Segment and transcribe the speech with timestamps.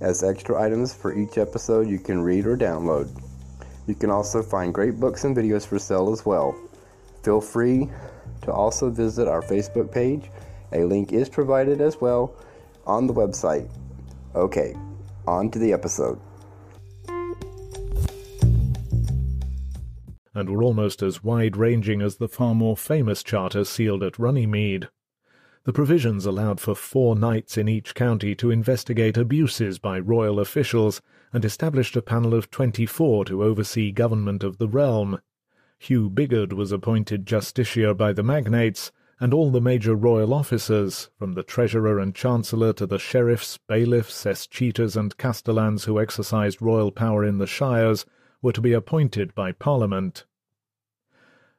[0.00, 3.08] as extra items for each episode you can read or download.
[3.86, 6.54] You can also find great books and videos for sale as well.
[7.22, 7.88] Feel free
[8.42, 10.30] to also visit our Facebook page.
[10.72, 12.34] A link is provided as well
[12.86, 13.68] on the website.
[14.34, 14.76] Okay,
[15.26, 16.20] on to the episode.
[20.34, 24.88] And were almost as wide ranging as the far more famous charter sealed at Runnymede.
[25.64, 31.02] The provisions allowed for four knights in each county to investigate abuses by royal officials,
[31.32, 35.20] and established a panel of twenty-four to oversee government of the realm.
[35.78, 41.34] Hugh Bigod was appointed justiciar by the magnates, and all the major royal officers, from
[41.34, 47.24] the treasurer and chancellor to the sheriffs, bailiffs, escheators, and castellans who exercised royal power
[47.24, 48.06] in the shires,
[48.40, 50.24] were to be appointed by Parliament.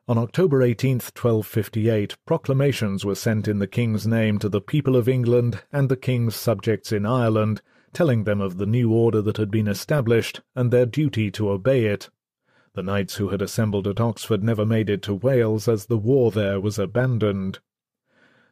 [0.09, 5.07] On October 18, 1258, proclamations were sent in the king's name to the people of
[5.07, 7.61] England and the king's subjects in Ireland,
[7.93, 11.85] telling them of the new order that had been established and their duty to obey
[11.85, 12.09] it.
[12.73, 16.31] The knights who had assembled at Oxford never made it to Wales, as the war
[16.31, 17.59] there was abandoned.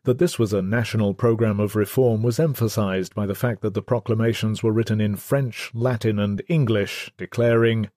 [0.04, 3.82] That this was a national programme of reform was emphasized by the fact that the
[3.82, 7.90] proclamations were written in French, Latin, and English, declaring,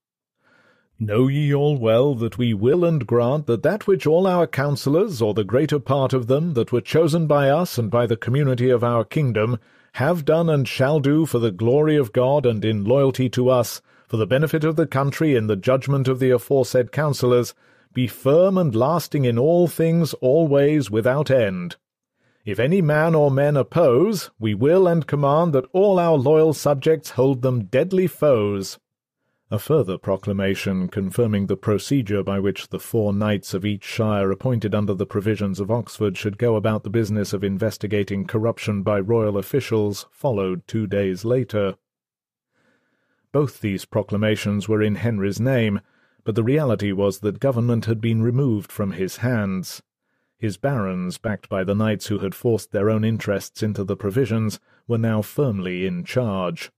[1.02, 5.22] Know ye all well that we will and grant that that which all our counsellors,
[5.22, 8.68] or the greater part of them, that were chosen by us and by the community
[8.68, 9.58] of our kingdom,
[9.94, 13.80] have done and shall do for the glory of God and in loyalty to us,
[14.08, 17.54] for the benefit of the country in the judgment of the aforesaid counsellors,
[17.94, 21.76] be firm and lasting in all things always without end.
[22.44, 27.12] If any man or men oppose, we will and command that all our loyal subjects
[27.12, 28.78] hold them deadly foes.
[29.52, 34.76] A further proclamation confirming the procedure by which the four knights of each shire appointed
[34.76, 39.36] under the provisions of Oxford should go about the business of investigating corruption by royal
[39.36, 41.74] officials followed two days later.
[43.32, 45.80] Both these proclamations were in Henry's name,
[46.22, 49.82] but the reality was that government had been removed from his hands.
[50.38, 54.60] His barons, backed by the knights who had forced their own interests into the provisions,
[54.86, 56.70] were now firmly in charge.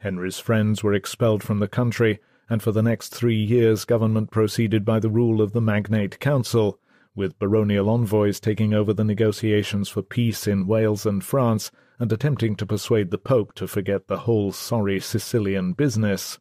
[0.00, 4.82] Henry's friends were expelled from the country, and for the next three years government proceeded
[4.82, 6.80] by the rule of the Magnate Council,
[7.14, 12.56] with baronial envoys taking over the negotiations for peace in Wales and France, and attempting
[12.56, 16.38] to persuade the Pope to forget the whole sorry Sicilian business.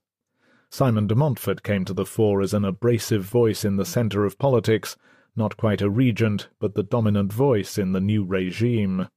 [0.70, 4.40] Simon de Montfort came to the fore as an abrasive voice in the centre of
[4.40, 4.96] politics,
[5.36, 9.10] not quite a regent, but the dominant voice in the new regime.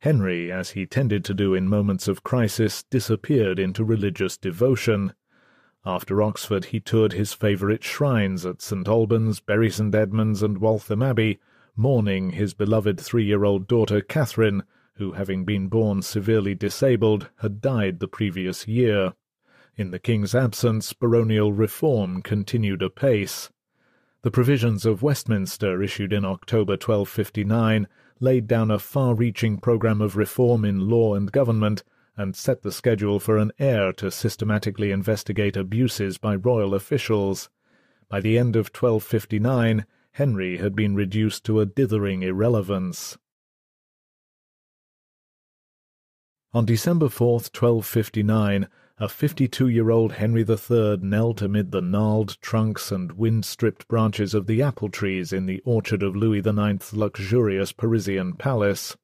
[0.00, 5.12] Henry, as he tended to do in moments of crisis, disappeared into religious devotion.
[5.84, 11.02] After Oxford he toured his favourite shrines at St Albans, Bury St Edmunds, and Waltham
[11.02, 11.40] Abbey,
[11.74, 14.62] mourning his beloved three-year-old daughter Catherine,
[14.94, 19.14] who, having been born severely disabled, had died the previous year.
[19.76, 23.50] In the king's absence, baronial reform continued apace.
[24.22, 27.86] The provisions of Westminster, issued in October 1259,
[28.18, 31.84] laid down a far-reaching programme of reform in law and government,
[32.16, 37.48] and set the schedule for an eyre to systematically investigate abuses by royal officials.
[38.08, 43.16] By the end of 1259, Henry had been reduced to a dithering irrelevance.
[46.52, 48.66] On December 4, 1259,
[49.00, 55.32] a fifty-two-year-old Henry III knelt amid the gnarled trunks and wind-stripped branches of the apple-trees
[55.32, 58.96] in the orchard of Louis IX's luxurious Parisian palace.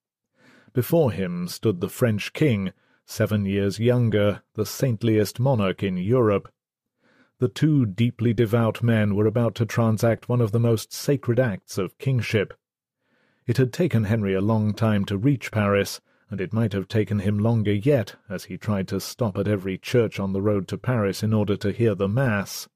[0.73, 2.73] Before him stood the French king,
[3.07, 6.53] seven years younger, the saintliest monarch in Europe.
[7.39, 11.79] The two deeply devout men were about to transact one of the most sacred acts
[11.79, 12.55] of kingship.
[13.47, 16.01] It had taken Henry a long time to reach Paris,
[16.35, 19.79] and it might have taken him longer yet, as he tried to stop at every
[19.79, 22.69] church on the road to Paris in order to hear the Mass.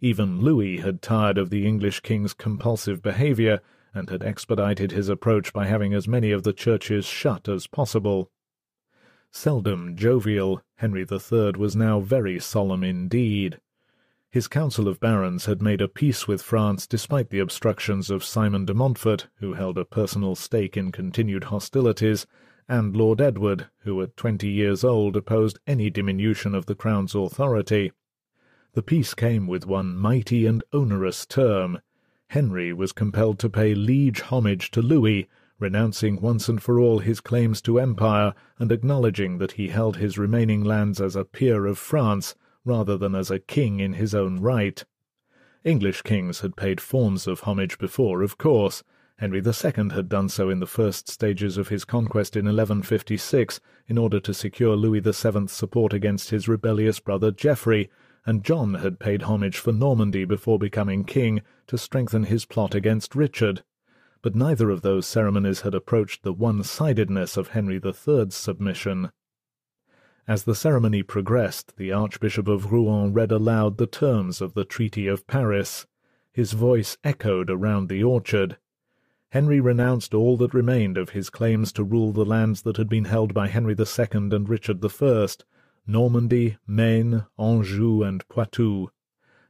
[0.00, 3.60] Even Louis had tired of the English king's compulsive behaviour,
[3.94, 8.32] and had expedited his approach by having as many of the churches shut as possible.
[9.30, 13.60] Seldom jovial, Henry III was now very solemn indeed.
[14.28, 18.64] His Council of Barons had made a peace with France despite the obstructions of Simon
[18.64, 22.26] de Montfort, who held a personal stake in continued hostilities,
[22.68, 27.92] and Lord Edward, who at twenty years old opposed any diminution of the Crown's authority.
[28.74, 31.80] The peace came with one mighty and onerous term.
[32.28, 35.28] Henry was compelled to pay liege homage to Louis,
[35.58, 40.18] renouncing once and for all his claims to empire, and acknowledging that he held his
[40.18, 42.34] remaining lands as a peer of France,
[42.64, 44.84] rather than as a king in his own right.
[45.64, 48.82] English kings had paid forms of homage before, of course,
[49.22, 53.96] Henry II had done so in the first stages of his conquest in 1156 in
[53.96, 57.88] order to secure Louis VII's support against his rebellious brother Geoffrey,
[58.26, 63.14] and John had paid homage for Normandy before becoming king to strengthen his plot against
[63.14, 63.62] Richard.
[64.22, 69.12] But neither of those ceremonies had approached the one-sidedness of Henry III's submission.
[70.26, 75.06] As the ceremony progressed, the Archbishop of Rouen read aloud the terms of the Treaty
[75.06, 75.86] of Paris.
[76.32, 78.56] His voice echoed around the orchard.
[79.32, 83.06] Henry renounced all that remained of his claims to rule the lands that had been
[83.06, 85.26] held by Henry II and Richard I,
[85.86, 88.90] Normandy, Maine, Anjou, and Poitou.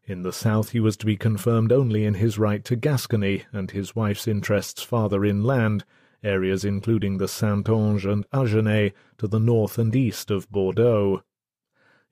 [0.04, 3.72] In the south he was to be confirmed only in his right to Gascony and
[3.72, 5.84] his wife's interests farther inland,
[6.22, 11.24] areas including the Saintonge and Agenais to the north and east of Bordeaux.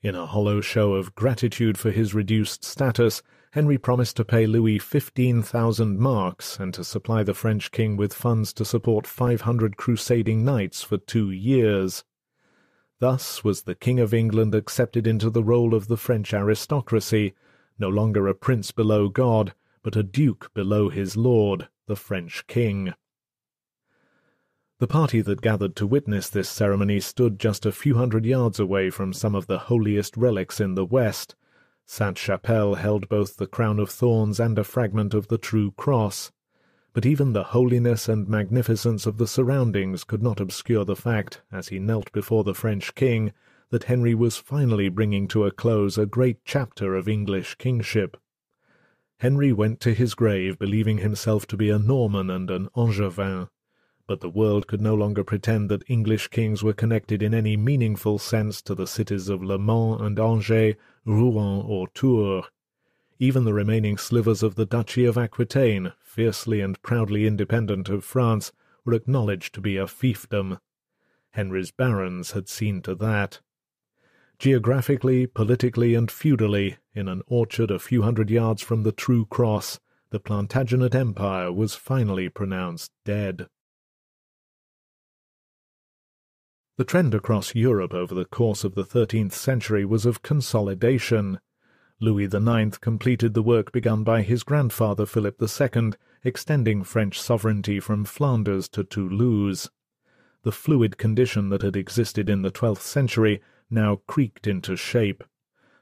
[0.02, 3.22] In a hollow show of gratitude for his reduced status,
[3.52, 8.14] Henry promised to pay Louis fifteen thousand marks and to supply the French king with
[8.14, 12.04] funds to support five hundred crusading knights for two years.
[13.00, 17.34] Thus was the King of England accepted into the role of the French aristocracy,
[17.76, 22.94] no longer a prince below God, but a duke below his lord, the French king.
[24.78, 28.90] The party that gathered to witness this ceremony stood just a few hundred yards away
[28.90, 31.34] from some of the holiest relics in the West,
[31.92, 36.30] Sainte-Chapelle held both the crown of thorns and a fragment of the true cross.
[36.92, 41.66] But even the holiness and magnificence of the surroundings could not obscure the fact, as
[41.66, 43.32] he knelt before the French king,
[43.70, 48.16] that Henry was finally bringing to a close a great chapter of English kingship.
[49.18, 53.48] Henry went to his grave believing himself to be a Norman and an Angevin
[54.10, 58.18] but the world could no longer pretend that English kings were connected in any meaningful
[58.18, 62.44] sense to the cities of Le Mans and Angers, Rouen or Tours.
[63.18, 68.52] Even the remaining slivers of the Duchy of Aquitaine, fiercely and proudly independent of France,
[68.84, 70.58] were acknowledged to be a fiefdom.
[71.32, 73.40] Henry's barons had seen to that.
[74.38, 79.78] Geographically, politically, and feudally, in an orchard a few hundred yards from the true cross,
[80.10, 83.48] the Plantagenet Empire was finally pronounced dead.
[86.80, 91.38] The trend across Europe over the course of the thirteenth century was of consolidation.
[92.00, 95.92] Louis IX completed the work begun by his grandfather Philip II,
[96.24, 99.68] extending French sovereignty from Flanders to Toulouse.
[100.42, 105.22] The fluid condition that had existed in the twelfth century now creaked into shape.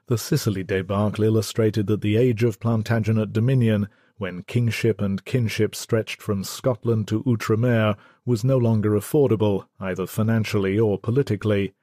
[0.07, 3.87] The Sicily debacle illustrated that the age of Plantagenet dominion
[4.19, 7.95] when kingship and kinship stretched from Scotland to Outremer,
[8.29, 11.73] was no longer affordable, either financially or politically.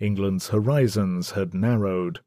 [0.00, 2.18] England's horizons had narrowed.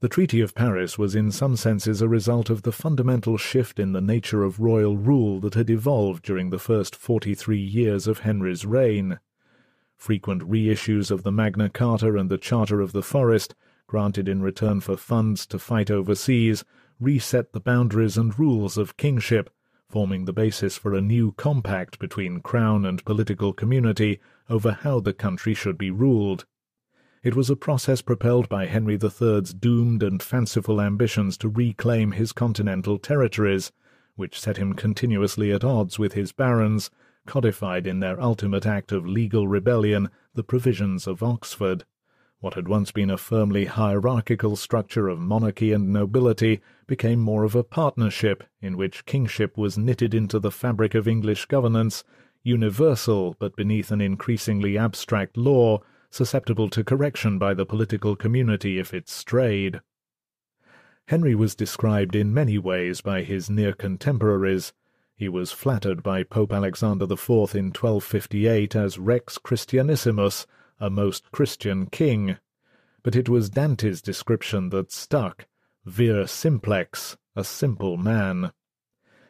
[0.00, 3.92] The Treaty of Paris was in some senses a result of the fundamental shift in
[3.92, 8.66] the nature of royal rule that had evolved during the first forty-three years of Henry's
[8.66, 9.18] reign.
[9.96, 13.54] Frequent reissues of the Magna Carta and the Charter of the Forest,
[13.86, 16.62] granted in return for funds to fight overseas,
[17.00, 19.48] reset the boundaries and rules of kingship,
[19.90, 25.12] forming the basis for a new compact between crown and political community over how the
[25.12, 26.46] country should be ruled.
[27.24, 32.32] It was a process propelled by Henry III's doomed and fanciful ambitions to reclaim his
[32.32, 33.72] continental territories,
[34.14, 36.90] which set him continuously at odds with his barons,
[37.26, 41.84] codified in their ultimate act of legal rebellion the provisions of Oxford.
[42.40, 47.54] What had once been a firmly hierarchical structure of monarchy and nobility became more of
[47.54, 52.02] a partnership in which kingship was knitted into the fabric of English governance,
[52.42, 58.94] universal but beneath an increasingly abstract law, susceptible to correction by the political community if
[58.94, 59.82] it strayed.
[61.08, 64.72] Henry was described in many ways by his near contemporaries.
[65.14, 70.46] He was flattered by Pope Alexander IV in 1258 as Rex Christianissimus,
[70.80, 72.38] a most Christian king.
[73.02, 75.46] But it was Dante's description that stuck,
[75.84, 78.52] vir simplex, a simple man.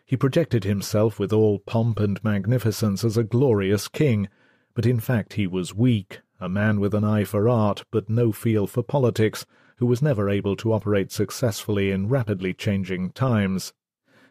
[0.07, 4.29] He projected himself with all pomp and magnificence as a glorious king,
[4.75, 8.33] but in fact he was weak, a man with an eye for art but no
[8.33, 9.45] feel for politics,
[9.77, 13.73] who was never able to operate successfully in rapidly changing times.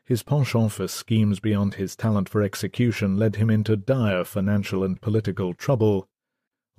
[0.03, 4.99] His penchant for schemes beyond his talent for execution led him into dire financial and
[4.99, 6.07] political trouble.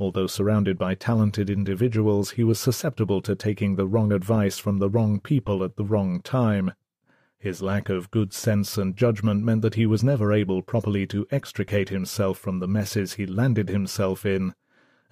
[0.00, 4.88] Although surrounded by talented individuals, he was susceptible to taking the wrong advice from the
[4.88, 6.72] wrong people at the wrong time.
[7.38, 11.26] His lack of good sense and judgment meant that he was never able properly to
[11.30, 14.54] extricate himself from the messes he landed himself in,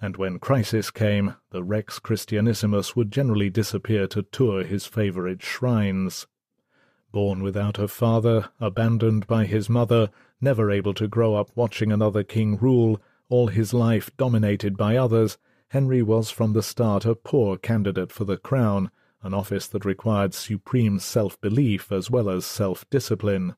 [0.01, 6.25] and when crisis came, the Rex Christianissimus would generally disappear to tour his favourite shrines.
[7.11, 10.09] Born without a father, abandoned by his mother,
[10.41, 15.37] never able to grow up watching another king rule, all his life dominated by others,
[15.69, 18.89] Henry was from the start a poor candidate for the crown,
[19.21, 23.55] an office that required supreme self-belief as well as self-discipline.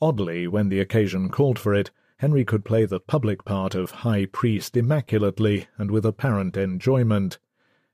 [0.00, 4.26] Oddly, when the occasion called for it, Henry could play the public part of high
[4.26, 7.38] priest immaculately and with apparent enjoyment.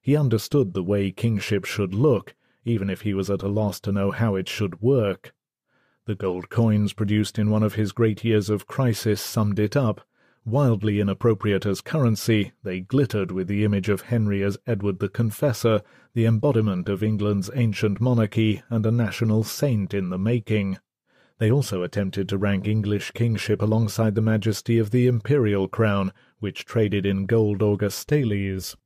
[0.00, 3.93] He understood the way kingship should look, even if he was at a loss to
[3.93, 5.33] know how it should work.
[6.05, 10.07] The gold coins produced in one of his great years of crisis summed it up.
[10.49, 15.83] Wildly inappropriate as currency, they glittered with the image of Henry as Edward the Confessor,
[16.15, 20.79] the embodiment of England's ancient monarchy and a national saint in the making.
[21.38, 26.65] They also attempted to rank English kingship alongside the majesty of the imperial crown, which
[26.65, 28.76] traded in gold Augustales.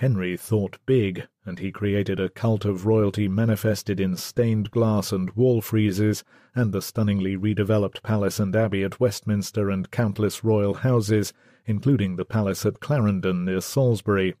[0.00, 5.30] Henry thought big, and he created a cult of royalty manifested in stained glass and
[5.32, 11.34] wall friezes, and the stunningly redeveloped palace and abbey at Westminster and countless royal houses,
[11.66, 14.36] including the palace at Clarendon near Salisbury.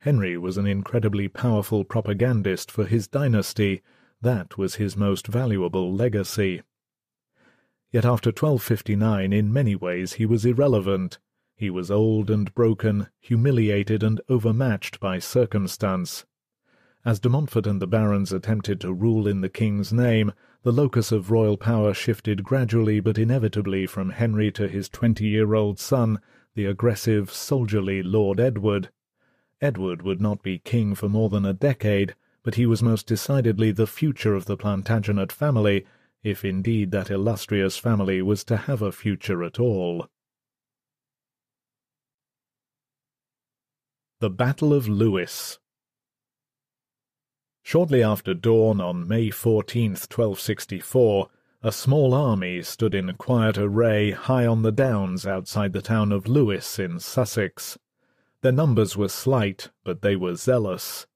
[0.00, 3.82] Henry was an incredibly powerful propagandist for his dynasty.
[4.20, 6.62] That was his most valuable legacy.
[7.92, 11.20] Yet after 1259, in many ways, he was irrelevant.
[11.62, 16.24] He was old and broken, humiliated and overmatched by circumstance.
[17.04, 20.32] As de Montfort and the barons attempted to rule in the king's name,
[20.64, 26.18] the locus of royal power shifted gradually but inevitably from Henry to his twenty-year-old son,
[26.56, 28.88] the aggressive, soldierly Lord Edward.
[29.60, 33.70] Edward would not be king for more than a decade, but he was most decidedly
[33.70, 35.86] the future of the Plantagenet family,
[36.24, 40.08] if indeed that illustrious family was to have a future at all.
[44.22, 45.58] The Battle of Lewes
[47.64, 51.28] Shortly after dawn on May 14, 1264,
[51.64, 56.28] a small army stood in quiet array high on the downs outside the town of
[56.28, 57.76] Lewes in Sussex.
[58.42, 61.08] Their numbers were slight, but they were zealous.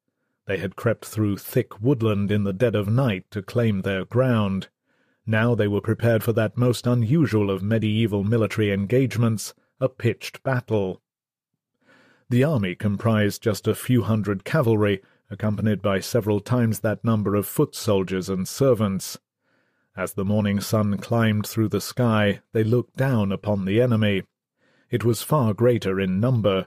[0.46, 4.66] They had crept through thick woodland in the dead of night to claim their ground.
[5.24, 11.00] Now they were prepared for that most unusual of medieval military engagements, a pitched battle.
[12.28, 17.46] The army comprised just a few hundred cavalry, accompanied by several times that number of
[17.46, 19.18] foot soldiers and servants.
[19.96, 24.24] As the morning sun climbed through the sky, they looked down upon the enemy.
[24.90, 26.66] It was far greater in number.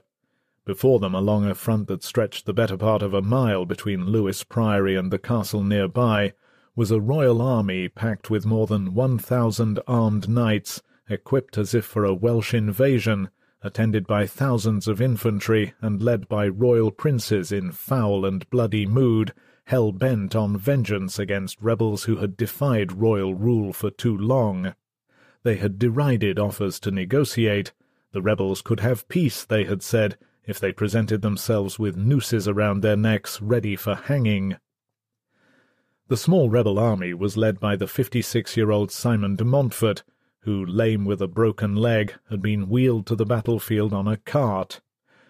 [0.64, 4.44] Before them, along a front that stretched the better part of a mile between Lewes
[4.44, 6.32] Priory and the castle nearby,
[6.74, 11.84] was a royal army packed with more than one thousand armed knights, equipped as if
[11.84, 13.28] for a Welsh invasion,
[13.62, 19.34] attended by thousands of infantry and led by royal princes in foul and bloody mood,
[19.64, 24.74] hell-bent on vengeance against rebels who had defied royal rule for too long.
[25.42, 27.72] They had derided offers to negotiate.
[28.12, 32.80] The rebels could have peace, they had said, if they presented themselves with nooses around
[32.80, 34.56] their necks ready for hanging.
[36.08, 40.02] The small rebel army was led by the fifty-six-year-old Simon de Montfort,
[40.42, 44.80] who, lame with a broken leg, had been wheeled to the battlefield on a cart.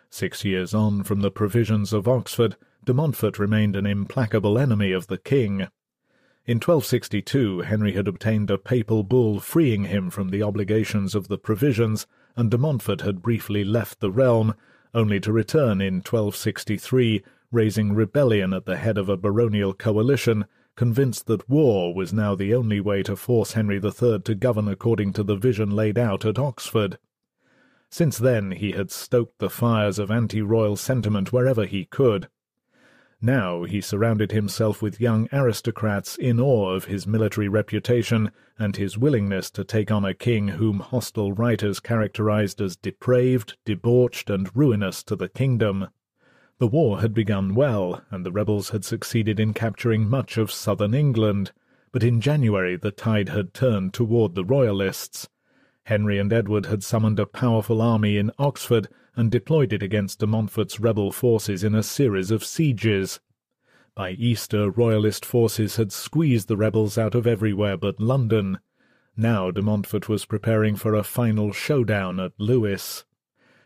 [0.08, 5.08] Six years on from the provisions of Oxford, de Montfort remained an implacable enemy of
[5.08, 5.68] the king.
[6.46, 11.38] In 1262 Henry had obtained a papal bull freeing him from the obligations of the
[11.38, 14.54] provisions, and de Montfort had briefly left the realm,
[14.94, 20.46] only to return in 1263, raising rebellion at the head of a baronial coalition,
[20.80, 25.12] convinced that war was now the only way to force Henry III to govern according
[25.12, 26.96] to the vision laid out at Oxford.
[27.90, 32.28] Since then he had stoked the fires of anti-royal sentiment wherever he could.
[33.20, 38.96] Now he surrounded himself with young aristocrats in awe of his military reputation and his
[38.96, 45.02] willingness to take on a king whom hostile writers characterized as depraved, debauched, and ruinous
[45.02, 45.88] to the kingdom.
[46.60, 50.92] The war had begun well, and the rebels had succeeded in capturing much of southern
[50.92, 51.52] England,
[51.90, 55.26] but in January the tide had turned toward the Royalists.
[55.84, 60.26] Henry and Edward had summoned a powerful army in Oxford and deployed it against de
[60.26, 63.20] Montfort's rebel forces in a series of sieges.
[63.94, 68.58] By Easter, Royalist forces had squeezed the rebels out of everywhere but London.
[69.16, 73.06] Now de Montfort was preparing for a final showdown at Lewes.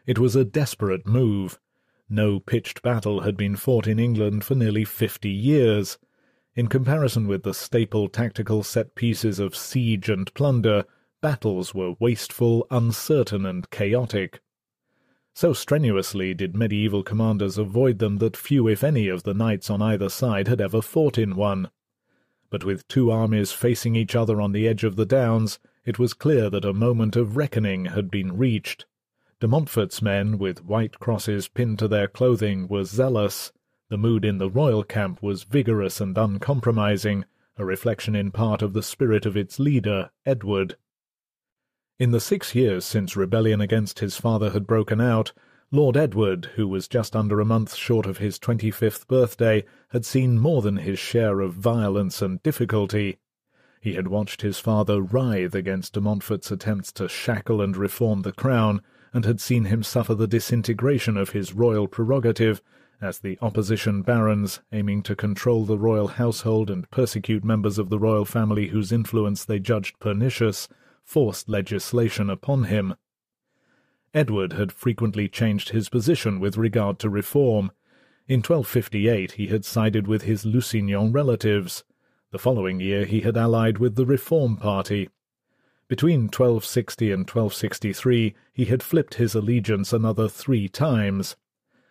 [0.07, 1.59] It was a desperate move.
[2.09, 5.99] No pitched battle had been fought in England for nearly fifty years.
[6.55, 10.85] In comparison with the staple tactical set pieces of siege and plunder,
[11.21, 14.41] battles were wasteful, uncertain, and chaotic.
[15.35, 19.83] So strenuously did medieval commanders avoid them that few, if any, of the knights on
[19.83, 21.71] either side had ever fought in one.
[22.51, 26.15] But with two armies facing each other on the edge of the downs, it was
[26.15, 28.85] clear that a moment of reckoning had been reached.
[29.45, 33.53] De Montfort's men, with white crosses pinned to their clothing, were zealous.
[33.91, 37.27] The mood in the royal camp was vigorous and uncompromising,
[37.59, 40.79] a reflection in part of the spirit of its leader, Edward.
[41.99, 45.33] In the six years since rebellion against his father had broken out,
[45.71, 50.39] Lord Edward, who was just under a month short of his twenty-fifth birthday, had seen
[50.39, 53.19] more than his share of violence and difficulty.
[53.83, 58.33] He had watched his father writhe against de Montfort's attempts to shackle and reform the
[58.33, 58.81] crown,
[59.14, 62.61] and had seen him suffer the disintegration of his royal prerogative,
[63.00, 67.99] as the opposition barons, aiming to control the royal household and persecute members of the
[67.99, 70.68] royal family whose influence they judged pernicious,
[71.04, 72.94] forced legislation upon him.
[74.12, 77.71] Edward had frequently changed his position with regard to reform.
[78.26, 81.85] In 1258 he had sided with his Lusignan relatives.
[82.30, 85.09] The following year he had allied with the Reform party.
[85.87, 91.37] Between 1260 and 1263 he had flipped his allegiance another three times.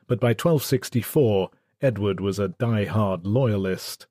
[0.07, 1.51] But by 1264
[1.81, 4.07] Edward was a die-hard loyalist.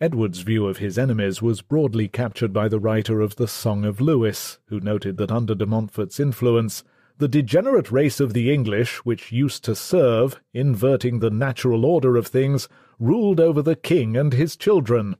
[0.00, 4.00] Edward's view of his enemies was broadly captured by the writer of the Song of
[4.00, 6.84] Lewes, who noted that under de Montfort's influence,
[7.18, 12.28] the degenerate race of the English, which used to serve, inverting the natural order of
[12.28, 12.68] things,
[13.00, 15.16] ruled over the king and his children.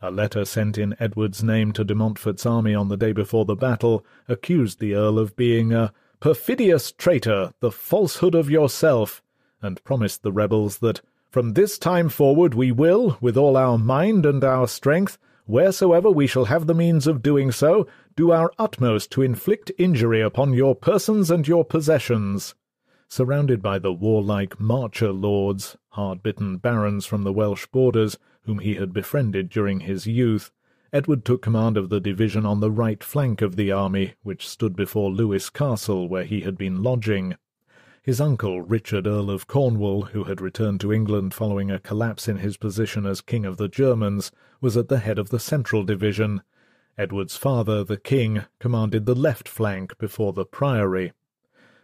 [0.00, 3.56] A letter sent in Edward's name to de Montfort's army on the day before the
[3.56, 9.22] battle accused the Earl of being a perfidious traitor, the falsehood of yourself,
[9.60, 14.24] and promised the rebels that from this time forward we will, with all our mind
[14.24, 19.10] and our strength, wheresoever we shall have the means of doing so, do our utmost
[19.10, 22.54] to inflict injury upon your persons and your possessions.
[23.08, 28.16] Surrounded by the warlike Marcher lords, hard-bitten barons from the Welsh borders,
[28.48, 30.50] whom he had befriended during his youth,
[30.90, 34.74] Edward took command of the division on the right flank of the army, which stood
[34.74, 37.36] before Lewes Castle, where he had been lodging.
[38.02, 42.38] His uncle, Richard Earl of Cornwall, who had returned to England following a collapse in
[42.38, 44.32] his position as King of the Germans,
[44.62, 46.40] was at the head of the central division.
[46.96, 51.12] Edward's father, the king, commanded the left flank before the priory.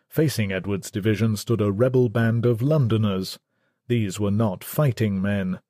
[0.08, 3.38] Facing Edward's division stood a rebel band of Londoners.
[3.86, 5.60] These were not fighting men.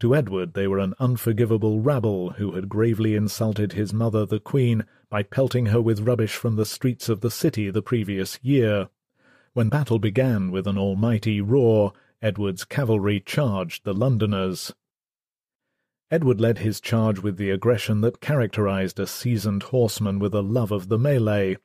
[0.00, 4.86] To Edward they were an unforgivable rabble who had gravely insulted his mother, the Queen,
[5.10, 8.88] by pelting her with rubbish from the streets of the city the previous year.
[9.52, 14.72] When battle began with an almighty roar, Edward's cavalry charged the Londoners.
[16.10, 20.72] Edward led his charge with the aggression that characterized a seasoned horseman with a love
[20.72, 21.58] of the melee.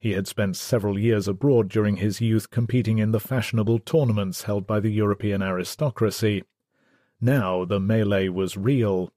[0.00, 4.66] He had spent several years abroad during his youth competing in the fashionable tournaments held
[4.66, 6.42] by the European aristocracy.
[7.20, 9.12] Now the melee was real.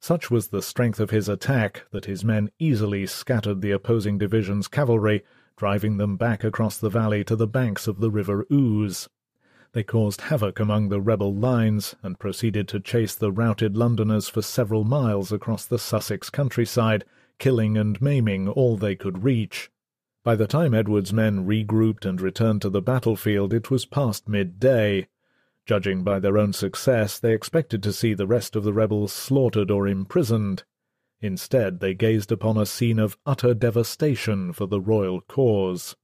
[0.00, 4.68] Such was the strength of his attack that his men easily scattered the opposing division's
[4.68, 5.22] cavalry
[5.60, 9.10] driving them back across the valley to the banks of the river Ouse.
[9.72, 14.40] They caused havoc among the rebel lines, and proceeded to chase the routed Londoners for
[14.40, 17.04] several miles across the Sussex countryside,
[17.38, 19.70] killing and maiming all they could reach.
[20.24, 25.08] By the time Edward's men regrouped and returned to the battlefield, it was past midday.
[25.70, 29.70] Judging by their own success, they expected to see the rest of the rebels slaughtered
[29.70, 30.64] or imprisoned.
[31.20, 35.94] Instead, they gazed upon a scene of utter devastation for the royal cause.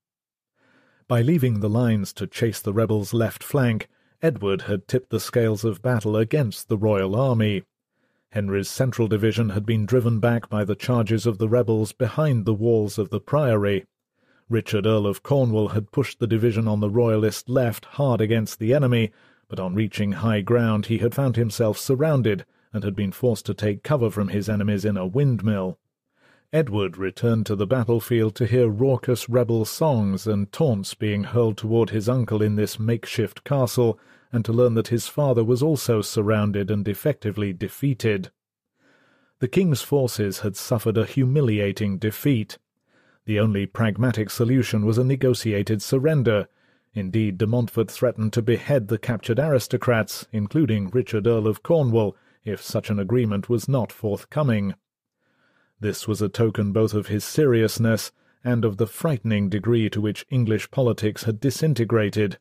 [1.08, 3.88] By leaving the lines to chase the rebels' left flank,
[4.22, 7.64] Edward had tipped the scales of battle against the royal army.
[8.30, 12.54] Henry's central division had been driven back by the charges of the rebels behind the
[12.54, 13.84] walls of the priory.
[14.48, 18.72] Richard Earl of Cornwall had pushed the division on the royalist left hard against the
[18.72, 19.10] enemy,
[19.48, 23.54] but on reaching high ground he had found himself surrounded and had been forced to
[23.54, 25.78] take cover from his enemies in a windmill.
[26.52, 31.90] Edward returned to the battlefield to hear raucous rebel songs and taunts being hurled toward
[31.90, 33.98] his uncle in this makeshift castle,
[34.32, 38.30] and to learn that his father was also surrounded and effectively defeated.
[39.38, 42.58] The king's forces had suffered a humiliating defeat.
[43.26, 46.48] The only pragmatic solution was a negotiated surrender.
[46.96, 52.62] Indeed, de Montfort threatened to behead the captured aristocrats, including Richard Earl of Cornwall, if
[52.62, 54.74] such an agreement was not forthcoming.
[55.78, 60.24] This was a token both of his seriousness and of the frightening degree to which
[60.30, 62.38] English politics had disintegrated.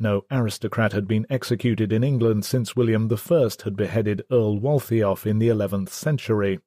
[0.00, 5.38] No aristocrat had been executed in England since William I had beheaded Earl Waltheof in
[5.38, 6.58] the eleventh century.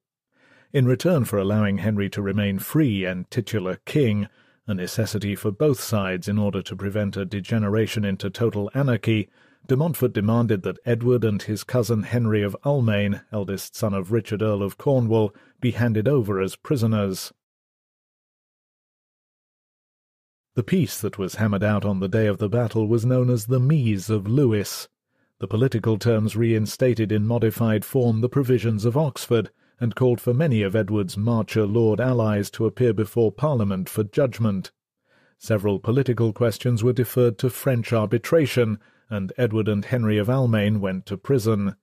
[0.72, 4.30] In return for allowing Henry to remain free and titular king,
[4.68, 9.30] a necessity for both sides in order to prevent a degeneration into total anarchy,
[9.66, 14.42] de Montfort demanded that Edward and his cousin Henry of Almaine, eldest son of Richard
[14.42, 17.32] Earl of Cornwall, be handed over as prisoners.
[20.56, 23.46] The peace that was hammered out on the day of the battle was known as
[23.46, 24.90] the Mise of Lewes.
[25.40, 30.62] The political terms reinstated in modified form the provisions of Oxford, and called for many
[30.62, 34.72] of Edward's Marcher Lord allies to appear before Parliament for judgment.
[35.38, 41.06] Several political questions were deferred to French arbitration, and Edward and Henry of Almaine went
[41.06, 41.76] to prison.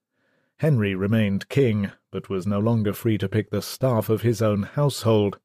[0.57, 4.63] Henry remained king, but was no longer free to pick the staff of his own
[4.63, 5.39] household.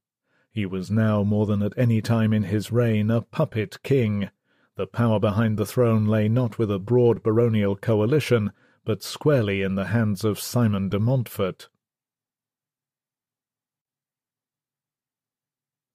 [0.52, 4.30] He was now, more than at any time in his reign, a puppet king.
[4.76, 8.50] The power behind the throne lay not with a broad baronial coalition,
[8.84, 11.68] but squarely in the hands of Simon de Montfort.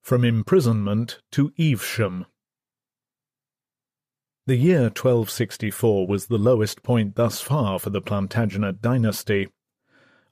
[0.05, 2.27] From imprisonment to Evesham
[4.45, 9.47] the year 1264 was the lowest point thus far for the Plantagenet dynasty.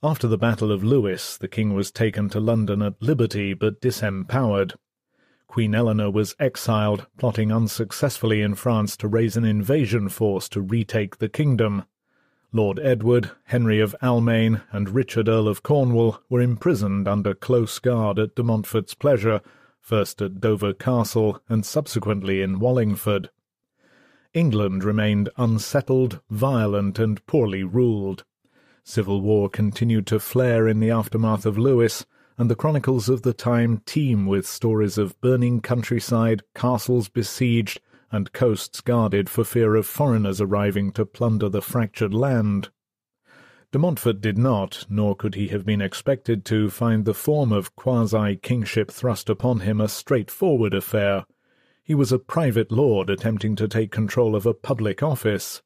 [0.04, 4.76] After the Battle of Lewes, the king was taken to London at liberty but disempowered.
[5.48, 11.18] Queen Eleanor was exiled, plotting unsuccessfully in France to raise an invasion force to retake
[11.18, 11.86] the kingdom.
[12.52, 18.20] Lord Edward, Henry of Almaine, and Richard Earl of Cornwall were imprisoned under close guard
[18.20, 19.42] at de Montfort's pleasure,
[19.84, 23.30] first at Dover Castle and subsequently in Wallingford.
[24.34, 28.24] England remained unsettled, violent, and poorly ruled.
[28.86, 32.06] Civil war continued to flare in the aftermath of Lewes,
[32.38, 38.32] and the chronicles of the time teem with stories of burning countryside, castles besieged, and
[38.32, 42.70] coasts guarded for fear of foreigners arriving to plunder the fractured land.
[43.74, 47.76] De Montfort did not, nor could he have been expected to, find the form of
[47.76, 51.26] quasi-kingship thrust upon him a straightforward affair.
[51.84, 55.64] He was a private lord attempting to take control of a public office.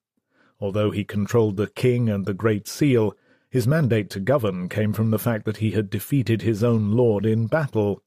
[0.62, 3.14] Although he controlled the king and the Great Seal,
[3.50, 7.26] his mandate to govern came from the fact that he had defeated his own lord
[7.26, 8.02] in battle.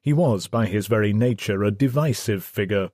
[0.00, 2.92] He was, by his very nature, a divisive figure.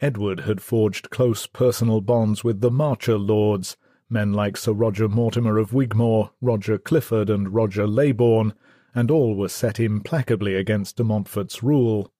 [0.00, 3.76] Edward had forged close personal bonds with the Marcher lords,
[4.08, 8.52] men like Sir Roger Mortimer of Wigmore, Roger Clifford, and Roger Leybourne,
[8.94, 12.12] and all were set implacably against de Montfort's rule.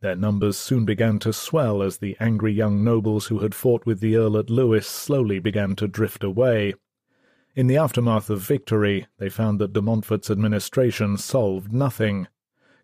[0.00, 4.00] Their numbers soon began to swell as the angry young nobles who had fought with
[4.00, 6.74] the Earl at Lewes slowly began to drift away.
[7.54, 12.26] In the aftermath of victory, they found that de Montfort's administration solved nothing.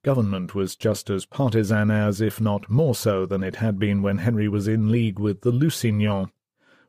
[0.02, 4.18] Government was just as partisan as, if not more so, than it had been when
[4.18, 6.28] Henry was in league with the Lusignans.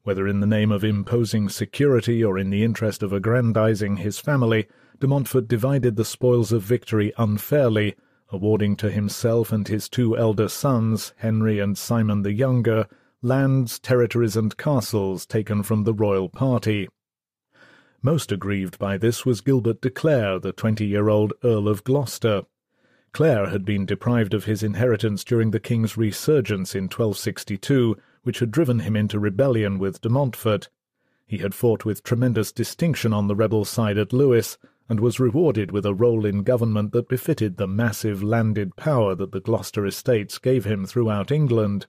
[0.10, 4.68] Whether in the name of imposing security or in the interest of aggrandizing his family,
[5.00, 7.94] de Montfort divided the spoils of victory unfairly,
[8.30, 12.88] awarding to himself and his two elder sons, Henry and Simon the Younger,
[13.22, 16.88] lands, territories, and castles taken from the royal party.
[18.02, 22.46] Most aggrieved by this was Gilbert de Clare, the twenty-year-old Earl of Gloucester.
[23.12, 28.52] Clare had been deprived of his inheritance during the king's resurgence in 1262, which had
[28.52, 30.70] driven him into rebellion with de Montfort.
[31.26, 34.58] He had fought with tremendous distinction on the rebel side at Lewes,
[34.90, 39.32] and was rewarded with a role in government that befitted the massive landed power that
[39.32, 41.86] the Gloucester estates gave him throughout England.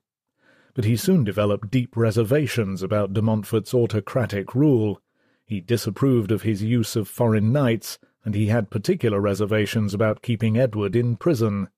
[0.75, 5.01] But he soon developed deep reservations about de Montfort's autocratic rule.
[5.47, 10.59] He disapproved of his use of foreign knights, and he had particular reservations about keeping
[10.59, 11.69] Edward in prison.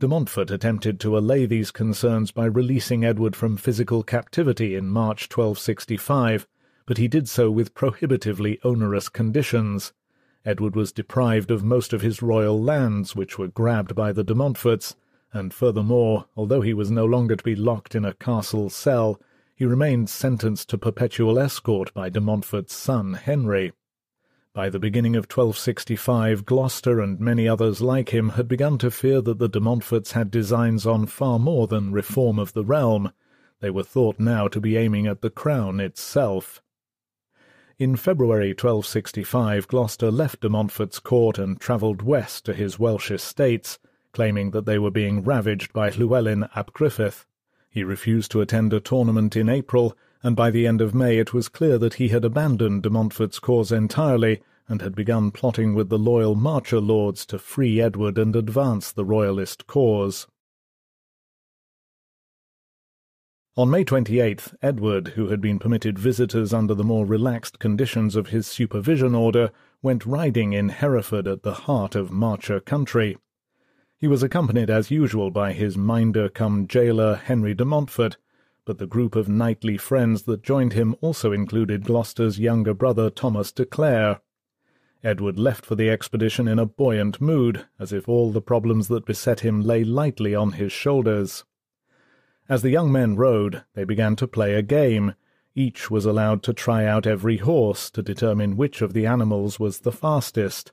[0.00, 5.24] De Montfort attempted to allay these concerns by releasing Edward from physical captivity in March
[5.24, 6.48] 1265,
[6.86, 9.92] but he did so with prohibitively onerous conditions.
[10.42, 14.34] Edward was deprived of most of his royal lands, which were grabbed by the de
[14.34, 14.96] Montforts,
[15.34, 19.20] and furthermore, although he was no longer to be locked in a castle cell,
[19.54, 23.72] he remained sentenced to perpetual escort by de Montfort's son Henry.
[24.52, 29.20] By the beginning of 1265, Gloucester and many others like him had begun to fear
[29.20, 33.12] that the de Montforts had designs on far more than reform of the realm.
[33.60, 36.60] They were thought now to be aiming at the crown itself.
[37.78, 43.78] In February 1265, Gloucester left de Montfort's court and travelled west to his Welsh estates,
[44.12, 47.24] claiming that they were being ravaged by Llewellyn ap Griffith.
[47.70, 51.32] He refused to attend a tournament in April, and by the end of May it
[51.32, 55.88] was clear that he had abandoned de Montfort's cause entirely, and had begun plotting with
[55.88, 60.26] the loyal Marcher lords to free Edward and advance the royalist cause.
[63.56, 68.28] On May 28th, Edward, who had been permitted visitors under the more relaxed conditions of
[68.28, 69.50] his supervision order,
[69.82, 73.18] went riding in Hereford at the heart of Marcher country.
[73.98, 78.16] He was accompanied as usual by his minder cum jailer Henry de Montfort,
[78.64, 83.52] but the group of knightly friends that joined him also included Gloucester's younger brother Thomas
[83.52, 84.20] de Clare.
[85.02, 89.06] Edward left for the expedition in a buoyant mood, as if all the problems that
[89.06, 91.44] beset him lay lightly on his shoulders.
[92.48, 95.14] As the young men rode, they began to play a game.
[95.54, 99.80] Each was allowed to try out every horse to determine which of the animals was
[99.80, 100.72] the fastest.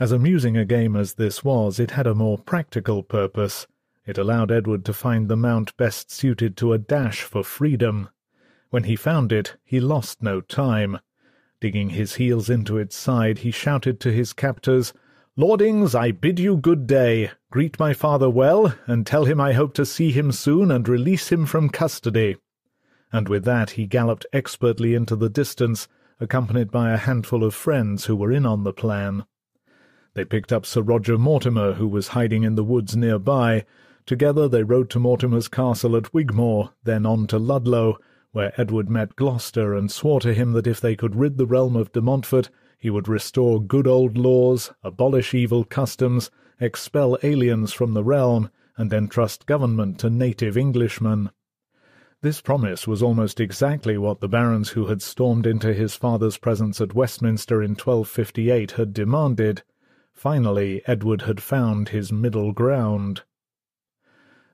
[0.00, 3.66] As amusing a game as this was, it had a more practical purpose.
[4.06, 8.08] It allowed Edward to find the mount best suited to a dash for freedom.
[8.70, 11.00] When he found it, he lost no time.
[11.60, 14.92] Digging his heels into its side, he shouted to his captors,
[15.36, 17.32] Lordings, I bid you good day.
[17.50, 21.32] Greet my father well, and tell him I hope to see him soon and release
[21.32, 22.36] him from custody.
[23.12, 25.88] And with that he galloped expertly into the distance,
[26.20, 29.24] accompanied by a handful of friends who were in on the plan.
[30.14, 33.66] They picked up Sir Roger Mortimer, who was hiding in the woods near by.
[34.06, 37.98] Together they rode to Mortimer's castle at Wigmore, then on to Ludlow,
[38.30, 41.74] where Edward met Gloucester and swore to him that if they could rid the realm
[41.74, 47.94] of de Montfort, he would restore good old laws, abolish evil customs, expel aliens from
[47.94, 51.30] the realm, and entrust government to native Englishmen.
[52.22, 56.80] This promise was almost exactly what the barons who had stormed into his father's presence
[56.80, 59.64] at Westminster in 1258 had demanded.
[60.12, 63.22] Finally, Edward had found his middle ground.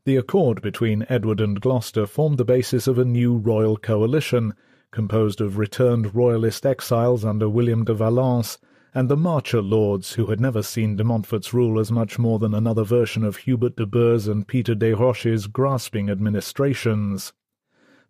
[0.04, 4.52] The accord between Edward and Gloucester formed the basis of a new royal coalition,
[4.90, 8.58] composed of returned royalist exiles under William de Valence
[8.92, 12.52] and the Marcher lords, who had never seen de Montfort's rule as much more than
[12.52, 17.32] another version of Hubert de Burgh's and Peter des Roches' grasping administrations.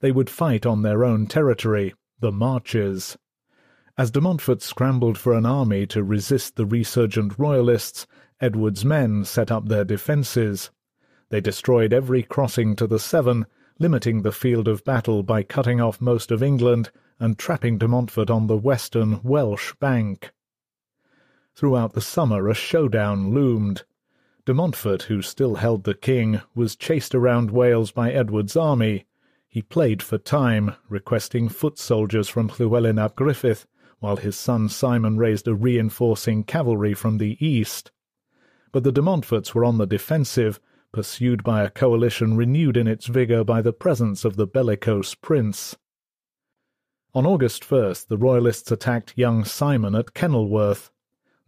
[0.00, 3.18] They would fight on their own territory, the Marches.
[3.98, 8.07] As de Montfort scrambled for an army to resist the resurgent royalists,
[8.40, 10.70] Edward's men set up their defences.
[11.33, 13.47] They destroyed every crossing to the Severn,
[13.79, 18.29] limiting the field of battle by cutting off most of England and trapping de Montfort
[18.29, 20.31] on the western Welsh bank.
[21.55, 23.85] Throughout the summer a showdown loomed.
[24.45, 29.07] De Montfort, who still held the king, was chased around Wales by Edward's army.
[29.49, 33.66] He played for time, requesting foot soldiers from Llewellyn ap Griffith,
[34.01, 37.90] while his son Simon raised a reinforcing cavalry from the east.
[38.71, 40.61] But the de Montforts were on the defensive,
[40.92, 45.76] pursued by a coalition renewed in its vigour by the presence of the bellicose prince.
[47.14, 50.90] On August 1st the Royalists attacked young Simon at Kenilworth.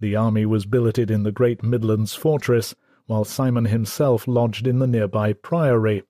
[0.00, 2.74] The army was billeted in the great Midlands fortress,
[3.06, 6.02] while Simon himself lodged in the nearby priory.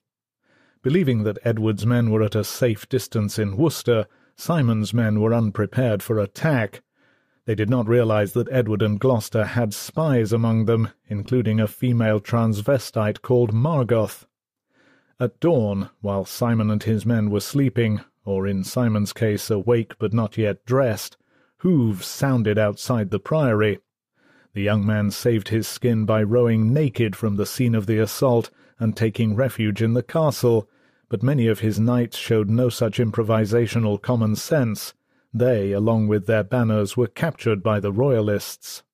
[0.83, 6.03] Believing that Edward's men were at a safe distance in Worcester, Simon's men were unprepared
[6.03, 6.83] for attack.
[7.47, 12.19] They did not realize that Edward and Gloucester had spies among them, including a female
[12.19, 14.27] transvestite called Margoth.
[15.21, 20.15] At dawn, while Simon and his men were sleeping, or in Simon's case awake but
[20.15, 21.19] not yet dressed,
[21.59, 23.79] hooves sounded outside the priory.
[24.55, 28.51] The young man saved his skin by rowing naked from the scene of the assault
[28.79, 30.69] and taking refuge in the castle,
[31.11, 34.95] but many of his knights showed no such improvisational common sense.
[35.37, 38.85] They, along with their banners, were captured by the Royalists.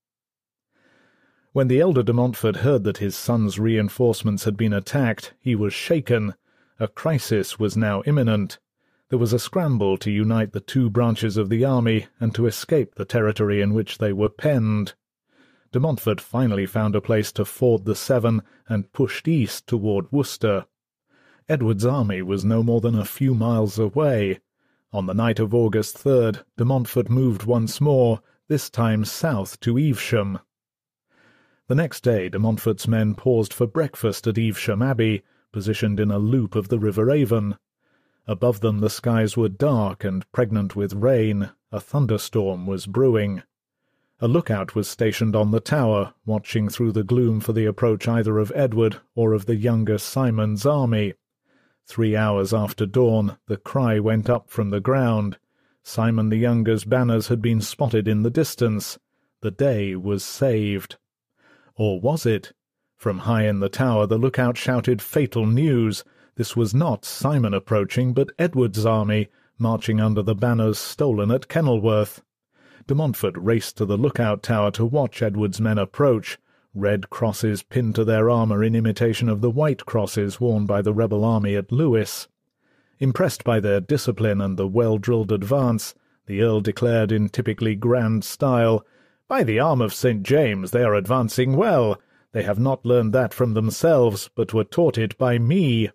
[1.53, 5.75] When the elder de Montfort heard that his son's reinforcements had been attacked, he was
[5.75, 6.35] shaken.
[6.79, 8.59] A crisis was now imminent.
[9.11, 12.95] There was a scramble to unite the two branches of the army and to escape
[12.95, 14.95] the territory in which they were penned.
[15.73, 20.65] De Montfort finally found a place to ford the Severn and pushed east toward Worcester.
[21.51, 24.39] Edward's army was no more than a few miles away.
[24.93, 29.79] On the night of August 3rd, de Montfort moved once more, this time south to
[29.79, 30.41] Evesham.
[31.69, 35.23] The next day de Montfort's men paused for breakfast at Evesham Abbey,
[35.53, 37.57] positioned in a loop of the River Avon.
[38.27, 41.51] Above them the skies were dark and pregnant with rain.
[41.71, 43.45] A thunderstorm was brewing.
[44.19, 48.39] A lookout was stationed on the tower, watching through the gloom for the approach either
[48.41, 51.15] of Edward or of the younger Simon's army.
[51.91, 55.39] Three hours after dawn, the cry went up from the ground.
[55.83, 59.01] Simon the Younger's banners had been spotted in the distance.
[59.41, 60.99] The day was saved.
[61.75, 62.53] Or was it?
[62.97, 66.05] From high in the tower the lookout shouted fatal news.
[66.37, 69.27] This was not Simon approaching, but Edward's army,
[69.59, 72.23] marching under the banners stolen at Kenilworth.
[72.87, 76.39] De Montfort raced to the lookout tower to watch Edward's men approach,
[76.75, 80.95] red crosses pinned to their armour in imitation of the white crosses worn by the
[80.95, 82.29] rebel army at Lewes.
[82.99, 85.95] Impressed by their discipline and the well-drilled advance,
[86.27, 88.85] the Earl declared in typically grand style,
[89.27, 90.23] By the arm of St.
[90.23, 92.01] James, they are advancing well.
[92.33, 95.91] They have not learned that from themselves, but were taught it by me.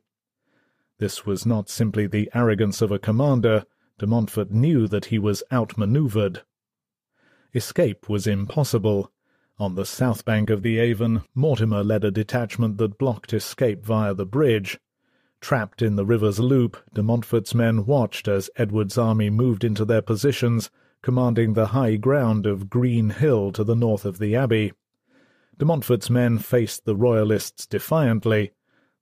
[0.97, 3.65] This was not simply the arrogance of a commander.
[3.97, 6.41] De Montfort knew that he was outmanoeuvred.
[7.53, 9.11] Escape was impossible.
[9.57, 14.13] On the south bank of the Avon, Mortimer led a detachment that blocked escape via
[14.13, 14.79] the bridge.
[15.39, 20.01] Trapped in the river's loop, de Montfort's men watched as Edward's army moved into their
[20.01, 20.69] positions,
[21.01, 24.73] commanding the high ground of Green Hill to the north of the abbey.
[25.57, 28.51] De Montfort's men faced the Royalists defiantly.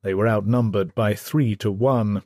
[0.03, 2.21] They were outnumbered by three to one.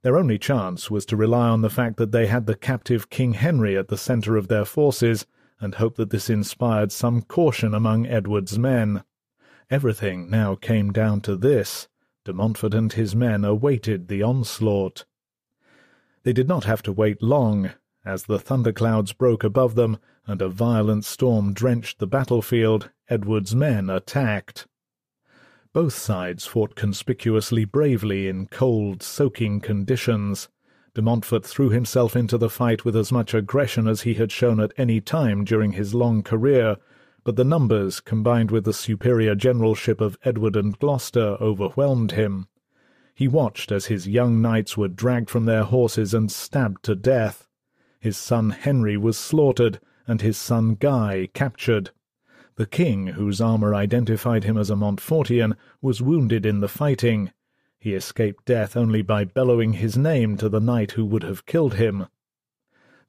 [0.00, 3.34] Their only chance was to rely on the fact that they had the captive King
[3.34, 5.26] Henry at the centre of their forces,
[5.64, 9.02] and hope that this inspired some caution among Edward's men.
[9.70, 11.88] Everything now came down to this.
[12.26, 15.06] De Montfort and his men awaited the onslaught.
[16.22, 17.70] They did not have to wait long.
[18.04, 19.96] As the thunderclouds broke above them,
[20.26, 24.66] and a violent storm drenched the battlefield, Edward's men attacked.
[25.72, 30.50] Both sides fought conspicuously bravely in cold, soaking conditions.
[30.94, 34.60] De Montfort threw himself into the fight with as much aggression as he had shown
[34.60, 36.76] at any time during his long career,
[37.24, 42.46] but the numbers, combined with the superior generalship of Edward and Gloucester, overwhelmed him.
[43.12, 47.48] He watched as his young knights were dragged from their horses and stabbed to death.
[47.98, 51.90] His son Henry was slaughtered, and his son Guy captured.
[52.54, 57.32] The king, whose armour identified him as a Montfortian, was wounded in the fighting.
[57.84, 61.74] He escaped death only by bellowing his name to the knight who would have killed
[61.74, 62.06] him.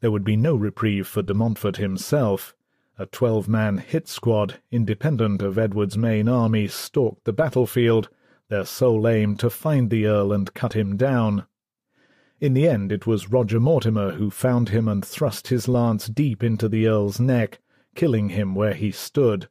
[0.02, 2.54] There would be no reprieve for de Montfort himself.
[3.00, 8.10] A twelve-man hit squad, independent of Edward's main army, stalked the battlefield,
[8.50, 11.46] their sole aim to find the Earl and cut him down.
[12.42, 16.44] In the end it was Roger Mortimer who found him and thrust his lance deep
[16.44, 17.62] into the Earl's neck,
[17.96, 19.48] killing him where he stood.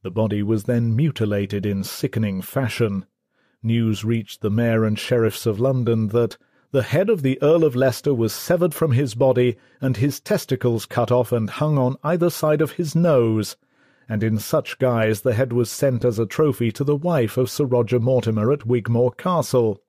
[0.00, 3.04] The body was then mutilated in sickening fashion.
[3.66, 6.36] News reached the mayor and sheriffs of London that
[6.70, 10.84] the head of the Earl of Leicester was severed from his body, and his testicles
[10.84, 13.56] cut off and hung on either side of his nose,
[14.06, 17.48] and in such guise the head was sent as a trophy to the wife of
[17.48, 19.80] Sir Roger Mortimer at Wigmore Castle.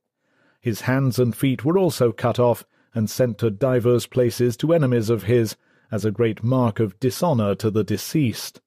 [0.62, 5.10] His hands and feet were also cut off, and sent to divers places to enemies
[5.10, 5.58] of his,
[5.92, 8.62] as a great mark of dishonour to the deceased.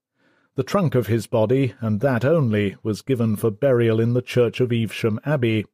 [0.58, 4.58] The trunk of his body, and that only, was given for burial in the church
[4.58, 5.66] of Evesham Abbey.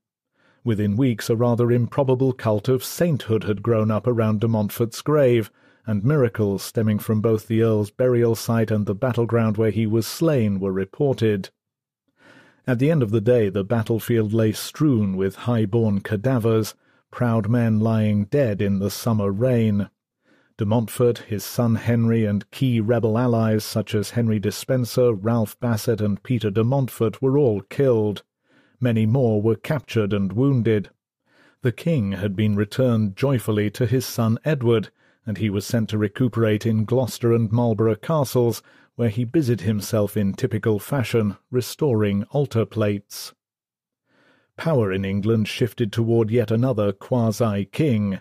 [0.63, 5.51] Within weeks a rather improbable cult of sainthood had grown up around de Montfort's grave,
[5.87, 10.07] and miracles stemming from both the Earl's burial site and the battleground where he was
[10.07, 11.49] slain were reported.
[12.67, 16.75] At the end of the day the battlefield lay strewn with high-born cadavers,
[17.11, 19.89] proud men lying dead in the summer rain.
[20.57, 26.01] De Montfort, his son Henry, and key rebel allies such as Henry Despenser, Ralph Basset,
[26.01, 28.23] and Peter de Montfort were all killed.
[28.81, 30.91] Many more were captured and wounded.
[31.63, 34.91] The king had been returned joyfully to his son Edward,
[35.27, 38.63] and he was sent to recuperate in Gloucester and Marlborough castles,
[38.95, 43.35] where he busied himself in typical fashion, restoring altar plates.
[44.57, 48.21] Power in England shifted toward yet another quasi-king.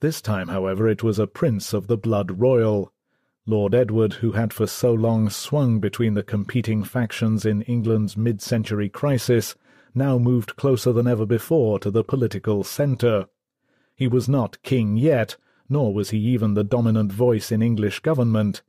[0.00, 2.92] This time, however, it was a prince of the blood royal.
[3.46, 8.88] Lord Edward, who had for so long swung between the competing factions in England's mid-century
[8.88, 9.56] crisis,
[9.94, 13.26] now moved closer than ever before to the political centre.
[13.96, 15.36] He was not king yet,
[15.68, 18.62] nor was he even the dominant voice in English government,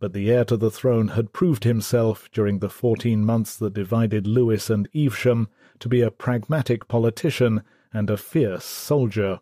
[0.00, 4.26] but the heir to the throne had proved himself, during the fourteen months that divided
[4.26, 7.62] Lewes and Evesham, to be a pragmatic politician
[7.92, 9.38] and a fierce soldier.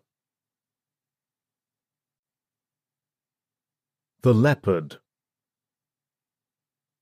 [4.23, 4.97] The Leopard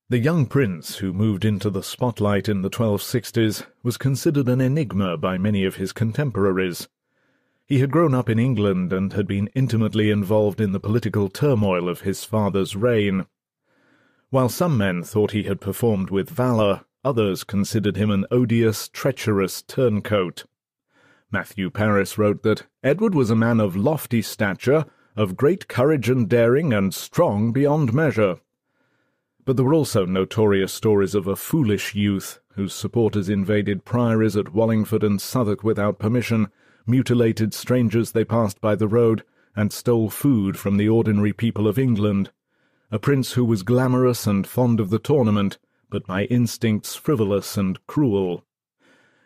[0.08, 5.18] The young prince who moved into the spotlight in the 1260s was considered an enigma
[5.18, 6.88] by many of his contemporaries.
[7.66, 11.90] He had grown up in England and had been intimately involved in the political turmoil
[11.90, 13.26] of his father's reign.
[14.30, 19.60] While some men thought he had performed with valour, others considered him an odious, treacherous
[19.60, 20.46] turncoat.
[21.30, 24.86] Matthew Paris wrote that Edward was a man of lofty stature,
[25.20, 28.40] of great courage and daring, and strong beyond measure.
[29.44, 34.54] But there were also notorious stories of a foolish youth whose supporters invaded priories at
[34.54, 36.48] Wallingford and Southwark without permission,
[36.86, 39.22] mutilated strangers they passed by the road,
[39.54, 42.30] and stole food from the ordinary people of England.
[42.90, 45.58] A prince who was glamorous and fond of the tournament,
[45.90, 48.46] but by instincts frivolous and cruel.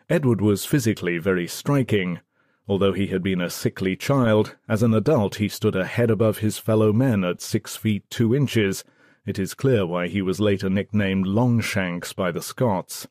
[0.09, 2.19] Edward was physically very striking.
[2.67, 6.39] Although he had been a sickly child, as an adult he stood a head above
[6.39, 8.83] his fellow men at six feet two inches.
[9.25, 13.07] It is clear why he was later nicknamed Longshanks by the Scots.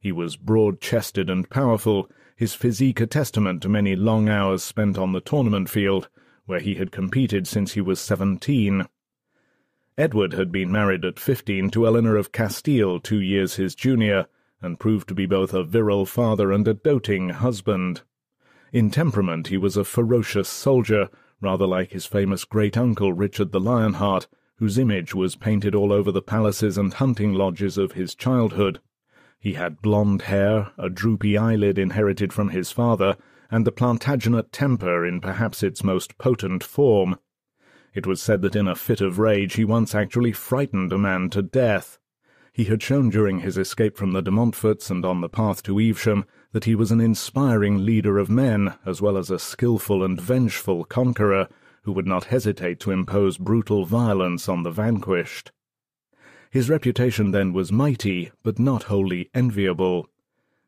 [0.00, 5.12] He was broad-chested and powerful, his physique a testament to many long hours spent on
[5.12, 6.08] the tournament field,
[6.44, 8.86] where he had competed since he was seventeen.
[9.96, 14.26] Edward had been married at fifteen to Eleanor of Castile, two years his junior,
[14.60, 18.02] and proved to be both a virile father and a doting husband.
[18.72, 21.10] In temperament he was a ferocious soldier,
[21.42, 26.22] rather like his famous great-uncle Richard the Lionheart, whose image was painted all over the
[26.22, 28.80] palaces and hunting lodges of his childhood.
[29.38, 33.18] He had blonde hair, a droopy eyelid inherited from his father,
[33.50, 37.18] and the Plantagenet temper in perhaps its most potent form.
[37.92, 41.28] It was said that in a fit of rage he once actually frightened a man
[41.30, 41.98] to death.
[42.54, 45.78] He had shown during his escape from the de Montforts and on the path to
[45.78, 50.20] Evesham that he was an inspiring leader of men, as well as a skilful and
[50.20, 51.48] vengeful conqueror,
[51.82, 55.50] who would not hesitate to impose brutal violence on the vanquished.
[56.50, 60.08] His reputation then was mighty, but not wholly enviable.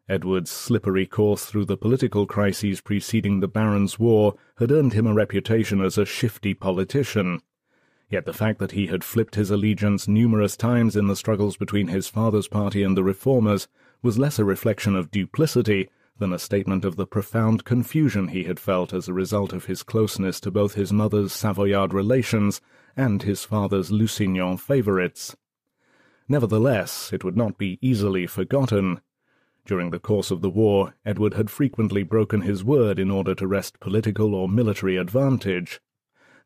[0.09, 5.15] Edward's slippery course through the political crises preceding the Barons' War had earned him a
[5.15, 7.41] reputation as a shifty politician.
[8.11, 11.89] Yet the fact that he had flipped his allegiance numerous times in the struggles between
[11.89, 13.69] his father's party and the Reformers
[14.05, 15.89] was less a reflection of duplicity
[16.19, 19.83] than a statement of the profound confusion he had felt as a result of his
[19.83, 22.61] closeness to both his mother's Savoyard relations
[22.97, 25.35] and his father's Lusignan favourites.
[26.29, 29.01] Nevertheless, it would not be easily forgotten.
[29.65, 33.47] During the course of the war, Edward had frequently broken his word in order to
[33.47, 35.81] wrest political or military advantage.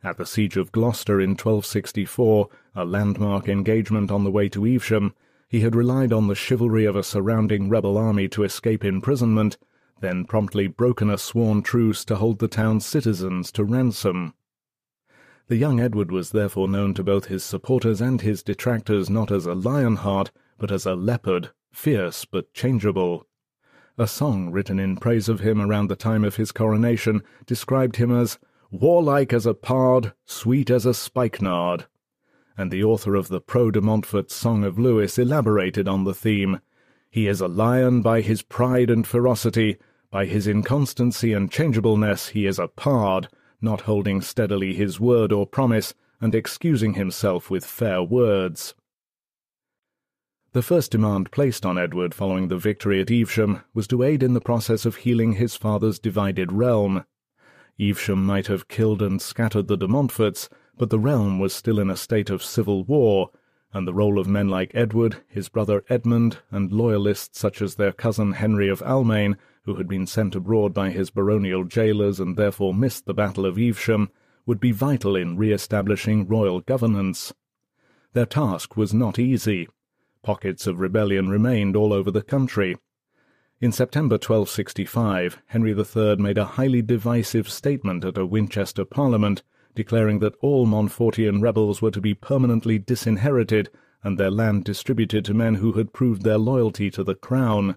[0.05, 5.13] At the siege of Gloucester in 1264, a landmark engagement on the way to Evesham,
[5.49, 9.57] he had relied on the chivalry of a surrounding rebel army to escape imprisonment,
[10.01, 14.35] then promptly broken a sworn truce to hold the town's citizens to ransom.
[15.49, 19.47] The young Edward was therefore known to both his supporters and his detractors not as
[19.47, 23.27] a lion-heart, but as a leopard, fierce but changeable.
[23.97, 28.15] A song written in praise of him around the time of his coronation described him
[28.15, 28.39] as
[28.71, 31.87] warlike as a pard, sweet as a spikenard.
[32.59, 36.61] And the author of the Pro de Montfort Song of Lewes elaborated on the theme.
[37.09, 39.79] He is a lion by his pride and ferocity,
[40.11, 43.29] by his inconstancy and changeableness he is a pard,
[43.63, 48.75] not holding steadily his word or promise, and excusing himself with fair words.
[50.53, 54.33] The first demand placed on Edward following the victory at Evesham was to aid in
[54.33, 57.05] the process of healing his father's divided realm.
[57.79, 60.49] Evesham might have killed and scattered the de Montforts,
[60.79, 63.31] but the realm was still in a state of civil war,
[63.73, 67.93] and the role of men like Edward, his brother Edmund, and loyalists such as their
[67.93, 72.73] cousin Henry of Almaine, who had been sent abroad by his baronial jailers and therefore
[72.73, 74.09] missed the Battle of Evesham,
[74.47, 77.33] would be vital in re-establishing royal governance.
[78.13, 79.69] Their task was not easy.
[80.23, 82.77] Pockets of rebellion remained all over the country,
[83.61, 89.43] in September 1265, Henry III made a highly divisive statement at a Winchester Parliament,
[89.79, 93.71] declaring that all Montfortian rebels were to be permanently disinherited
[94.03, 97.77] and their land distributed to men who had proved their loyalty to the crown.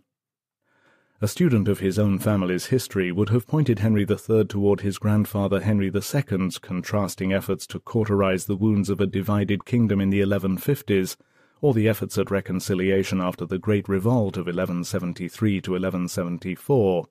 [1.22, 5.62] A student of his own family's history would have pointed Henry III toward his grandfather
[5.62, 11.18] Henry II's contrasting efforts to cauterize the wounds of a divided kingdom in the 1150s
[11.62, 17.06] or the efforts at reconciliation after the Great Revolt of 1173 to 1174.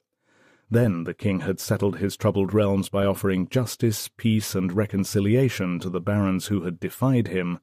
[0.71, 5.91] Then the king had settled his troubled realms by offering justice, peace, and reconciliation to
[5.91, 7.59] the barons who had defied him.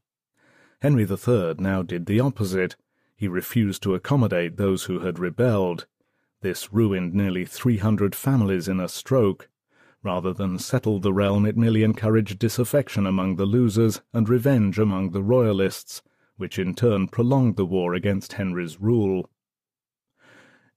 [0.82, 2.76] Henry III now did the opposite.
[3.16, 5.88] He refused to accommodate those who had rebelled.
[6.42, 9.50] This ruined nearly three hundred families in a stroke.
[10.04, 15.12] Rather than settle the realm, it merely encouraged disaffection among the losers and revenge among
[15.12, 16.02] the royalists,
[16.36, 19.30] which in turn prolonged the war against Henry's rule.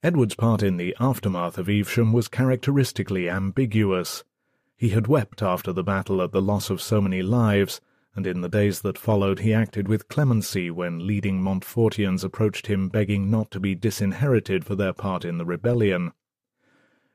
[0.02, 4.24] Edward's part in the aftermath of Evesham was characteristically ambiguous.
[4.74, 7.82] He had wept after the battle at the loss of so many lives,
[8.16, 12.88] and in the days that followed he acted with clemency when leading Montfortians approached him
[12.88, 16.12] begging not to be disinherited for their part in the rebellion.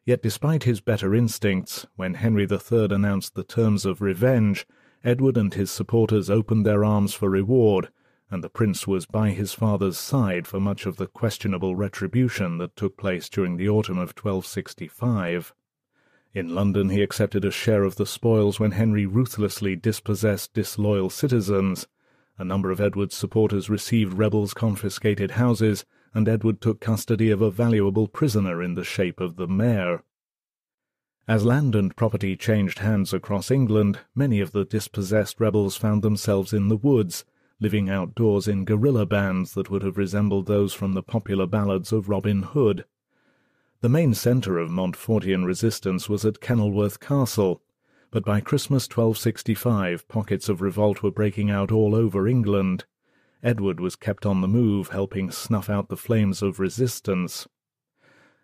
[0.06, 4.68] Yet despite his better instincts, when Henry III announced the terms of revenge,
[5.04, 7.90] Edward and his supporters opened their arms for reward,
[8.32, 12.76] and the prince was by his father's side for much of the questionable retribution that
[12.76, 15.54] took place during the autumn of 1265.
[16.34, 21.88] In London he accepted a share of the spoils when Henry ruthlessly dispossessed disloyal citizens.
[22.38, 27.52] A number of Edward's supporters received rebels' confiscated houses, and Edward took custody of a
[27.52, 30.04] valuable prisoner in the shape of the mayor.
[31.28, 36.54] As land and property changed hands across England, many of the dispossessed rebels found themselves
[36.54, 37.24] in the woods,
[37.60, 42.10] living outdoors in guerrilla bands that would have resembled those from the popular ballads of
[42.10, 42.86] Robin Hood.
[43.82, 47.62] The main centre of Montfortian resistance was at Kenilworth Castle,
[48.12, 52.86] but by Christmas 1265 pockets of revolt were breaking out all over England.
[53.44, 57.48] Edward was kept on the move, helping snuff out the flames of resistance.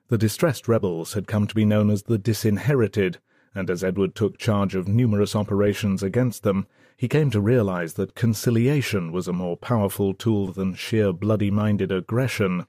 [0.10, 3.20] The distressed rebels had come to be known as the Disinherited,
[3.56, 6.68] and as Edward took charge of numerous operations against them,
[7.02, 12.64] he came to realize that conciliation was a more powerful tool than sheer bloody-minded aggression.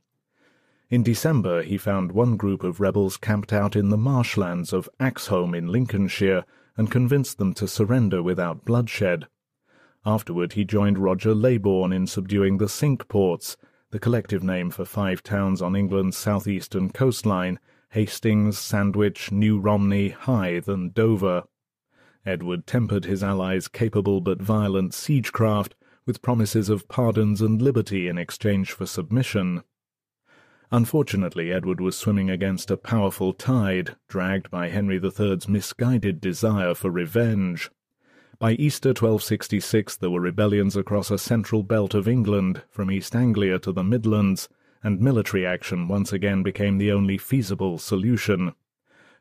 [0.89, 5.55] In December he found one group of rebels camped out in the marshlands of Axholme
[5.55, 6.47] in Lincolnshire,
[6.78, 9.26] and convinced them to surrender without bloodshed.
[10.07, 13.59] Afterward he joined Roger Leybourne in subduing the Cinque Ports,
[13.91, 17.59] the collective name for five towns on England's southeastern coastline,
[17.91, 21.43] Hastings, Sandwich, New Romney, Hythe, and Dover.
[22.25, 25.73] Edward tempered his allies' capable but violent siegecraft
[26.07, 29.62] with promises of pardons and liberty in exchange for submission.
[30.70, 36.91] Unfortunately, Edward was swimming against a powerful tide, dragged by Henry III's misguided desire for
[36.91, 37.70] revenge.
[38.39, 43.59] By Easter 1266 there were rebellions across a central belt of England, from East Anglia
[43.59, 44.49] to the Midlands,
[44.83, 48.55] and military action once again became the only feasible solution.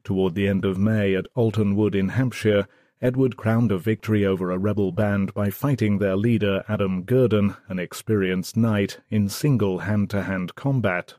[0.04, 2.68] Toward the end of May at Alton Wood in Hampshire,
[3.02, 7.80] Edward crowned a victory over a rebel band by fighting their leader Adam Gurdon, an
[7.80, 11.16] experienced knight, in single hand-to-hand combat.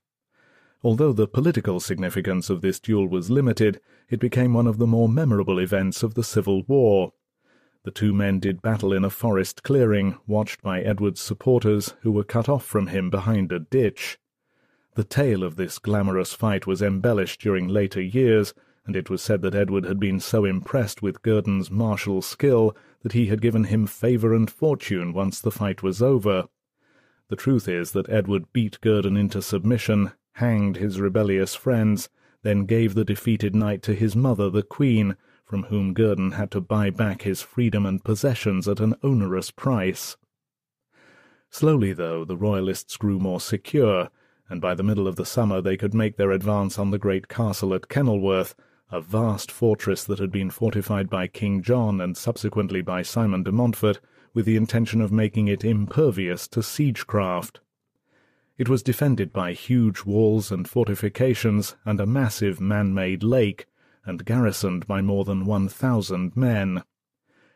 [0.85, 5.09] Although the political significance of this duel was limited, it became one of the more
[5.09, 7.15] memorable events of the Civil War.
[7.83, 12.23] The two men did battle in a forest clearing, watched by Edward's supporters, who were
[12.23, 14.19] cut off from him behind a ditch.
[14.95, 18.55] The tale of this glamorous fight was embellished during later years,
[18.87, 23.13] and it was said that Edward had been so impressed with Gurdon's martial skill that
[23.13, 26.49] he had given him favour and fortune once the fight was over.
[27.29, 32.09] The truth is that Edward beat Gurdon into submission, hanged his rebellious friends,
[32.43, 36.61] then gave the defeated knight to his mother, the Queen, from whom Gurdon had to
[36.61, 40.17] buy back his freedom and possessions at an onerous price.
[41.51, 44.09] Slowly, though, the Royalists grew more secure,
[44.49, 47.29] and by the middle of the summer they could make their advance on the great
[47.29, 48.55] castle at Kenilworth,
[48.93, 53.51] a vast fortress that had been fortified by King John and subsequently by Simon de
[53.51, 54.01] Montfort,
[54.35, 57.61] with the intention of making it impervious to siegecraft.
[58.59, 63.67] It was defended by huge walls and fortifications and a massive man-made lake,
[64.05, 66.83] and garrisoned by more than one thousand men.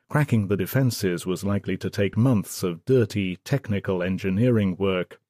[0.08, 5.20] Cracking the defences was likely to take months of dirty, technical engineering work.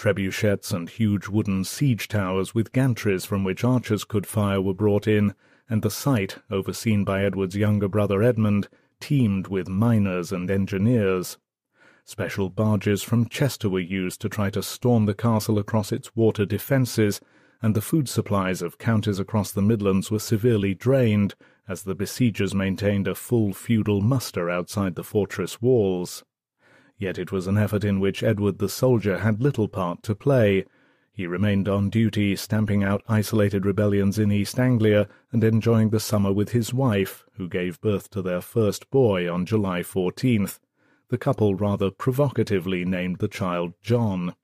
[0.00, 5.06] Trebuchets and huge wooden siege towers with gantries from which archers could fire were brought
[5.06, 5.34] in,
[5.68, 11.36] and the site, overseen by Edward's younger brother Edmund, teemed with miners and engineers.
[12.06, 16.46] Special barges from Chester were used to try to storm the castle across its water
[16.46, 17.20] defences,
[17.60, 21.34] and the food supplies of counties across the Midlands were severely drained,
[21.68, 26.24] as the besiegers maintained a full feudal muster outside the fortress walls.
[27.00, 30.66] Yet it was an effort in which Edward the soldier had little part to play.
[31.14, 36.30] He remained on duty, stamping out isolated rebellions in East Anglia and enjoying the summer
[36.30, 40.58] with his wife, who gave birth to their first boy on July 14th.
[41.08, 44.34] The couple rather provocatively named the child John.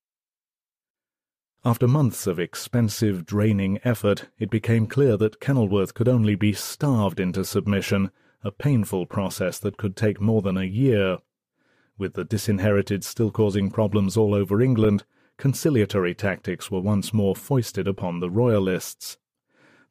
[1.62, 7.20] After months of expensive, draining effort, it became clear that Kenilworth could only be starved
[7.20, 8.10] into submission,
[8.42, 11.18] a painful process that could take more than a year.
[11.98, 15.04] With the disinherited still causing problems all over England,
[15.38, 19.16] conciliatory tactics were once more foisted upon the Royalists.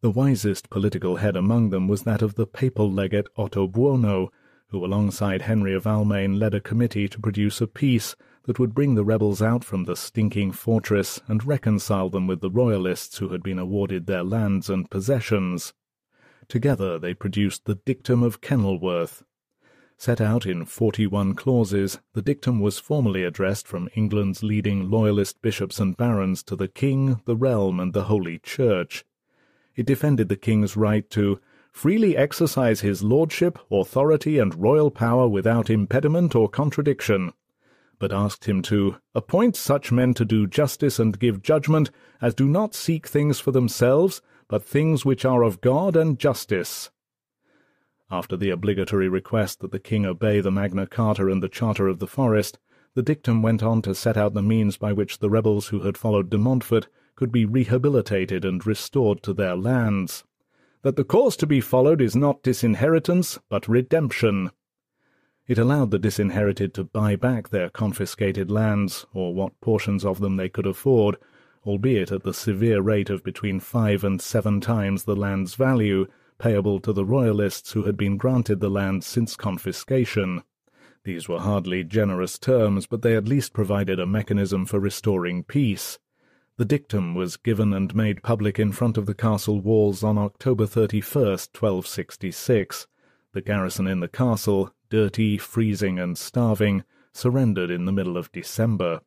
[0.02, 4.30] The wisest political head among them was that of the papal legate Ottobuono,
[4.68, 8.94] who alongside Henry of Almaine led a committee to produce a peace that would bring
[8.94, 13.42] the rebels out from the stinking fortress and reconcile them with the royalists who had
[13.42, 15.74] been awarded their lands and possessions.
[16.48, 19.24] Together they produced the Dictum of Kenilworth.
[19.98, 25.80] Set out in forty-one clauses, the dictum was formally addressed from England's leading loyalist bishops
[25.80, 29.06] and barons to the king, the realm, and the Holy Church.
[29.76, 31.40] It defended the king's right to
[31.72, 37.34] freely exercise his lordship, authority, and royal power without impediment or contradiction,
[37.98, 41.90] but asked him to appoint such men to do justice and give judgment
[42.22, 46.92] as do not seek things for themselves, but things which are of God and justice.
[48.12, 52.00] After the obligatory request that the king obey the Magna Carta and the Charter of
[52.00, 52.60] the Forest,
[52.94, 55.98] the dictum went on to set out the means by which the rebels who had
[55.98, 60.24] followed de Montfort could be rehabilitated and restored to their lands.
[60.84, 64.52] That the course to be followed is not disinheritance, but redemption.
[65.48, 70.36] It allowed the disinherited to buy back their confiscated lands, or what portions of them
[70.36, 71.18] they could afford,
[71.66, 76.06] albeit at the severe rate of between five and seven times the land's value,
[76.38, 80.44] payable to the royalists who had been granted the land since confiscation.
[81.04, 86.00] These were hardly generous terms, but they at least provided a mechanism for restoring peace.
[86.58, 90.66] The dictum was given and made public in front of the castle walls on October
[90.66, 92.88] 31, 1266.
[93.34, 99.02] The garrison in the castle, dirty, freezing, and starving, surrendered in the middle of December.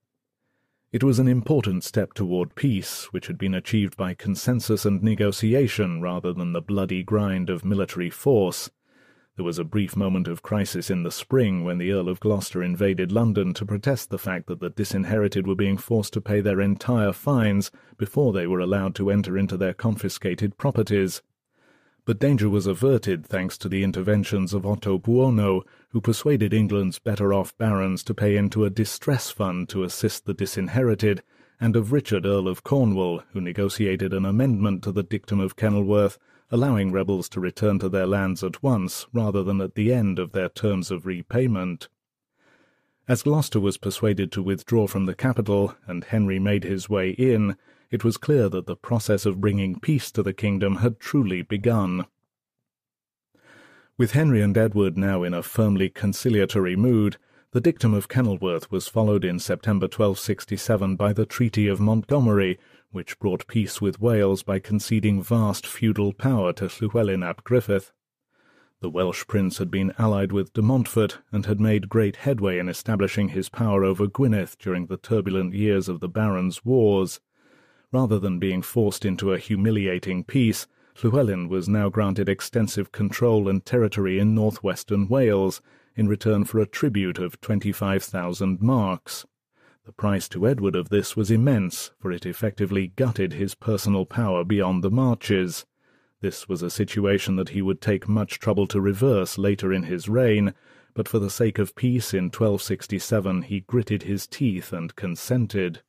[0.90, 6.00] It was an important step toward peace, which had been achieved by consensus and negotiation
[6.00, 8.70] rather than the bloody grind of military force.
[9.36, 12.62] There was a brief moment of crisis in the spring when the Earl of Gloucester
[12.62, 16.58] invaded London to protest the fact that the disinherited were being forced to pay their
[16.58, 21.20] entire fines before they were allowed to enter into their confiscated properties
[22.08, 28.02] but danger was averted thanks to the interventions of Ottobuono, who persuaded England's better-off barons
[28.02, 31.22] to pay into a distress fund to assist the disinherited,
[31.60, 36.18] and of Richard Earl of Cornwall, who negotiated an amendment to the dictum of Kenilworth,
[36.50, 40.32] allowing rebels to return to their lands at once rather than at the end of
[40.32, 41.88] their terms of repayment.
[43.06, 47.58] As Gloucester was persuaded to withdraw from the capital, and Henry made his way in,
[47.90, 52.06] it was clear that the process of bringing peace to the kingdom had truly begun.
[53.96, 57.16] With Henry and Edward now in a firmly conciliatory mood,
[57.52, 62.58] the dictum of Kenilworth was followed in September 1267 by the Treaty of Montgomery,
[62.90, 67.90] which brought peace with Wales by conceding vast feudal power to Llywelyn ap Gruffudd.
[68.80, 72.68] The Welsh prince had been allied with de Montfort and had made great headway in
[72.68, 77.18] establishing his power over Gwynedd during the turbulent years of the Barons' Wars.
[77.90, 83.64] Rather than being forced into a humiliating peace, Llywelyn was now granted extensive control and
[83.64, 85.62] territory in northwestern Wales
[85.96, 89.24] in return for a tribute of 25,000 marks.
[89.86, 94.44] The price to Edward of this was immense, for it effectively gutted his personal power
[94.44, 95.64] beyond the marches.
[96.20, 100.08] This was a situation that he would take much trouble to reverse later in his
[100.08, 100.52] reign,
[100.92, 105.80] but for the sake of peace in 1267 he gritted his teeth and consented.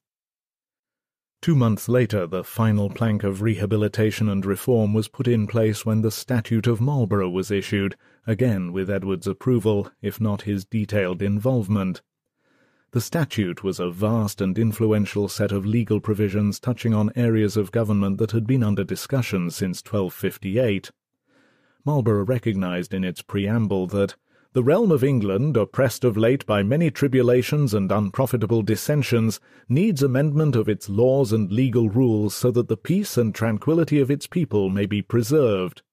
[1.41, 6.01] Two months later, the final plank of rehabilitation and reform was put in place when
[6.01, 7.95] the Statute of Marlborough was issued,
[8.27, 12.01] again with Edward's approval, if not his detailed involvement.
[12.91, 17.71] The statute was a vast and influential set of legal provisions touching on areas of
[17.71, 20.91] government that had been under discussion since 1258.
[21.85, 24.15] Marlborough recognized in its preamble that
[24.53, 30.55] the realm of England, oppressed of late by many tribulations and unprofitable dissensions, needs amendment
[30.55, 34.69] of its laws and legal rules so that the peace and tranquillity of its people
[34.69, 35.83] may be preserved.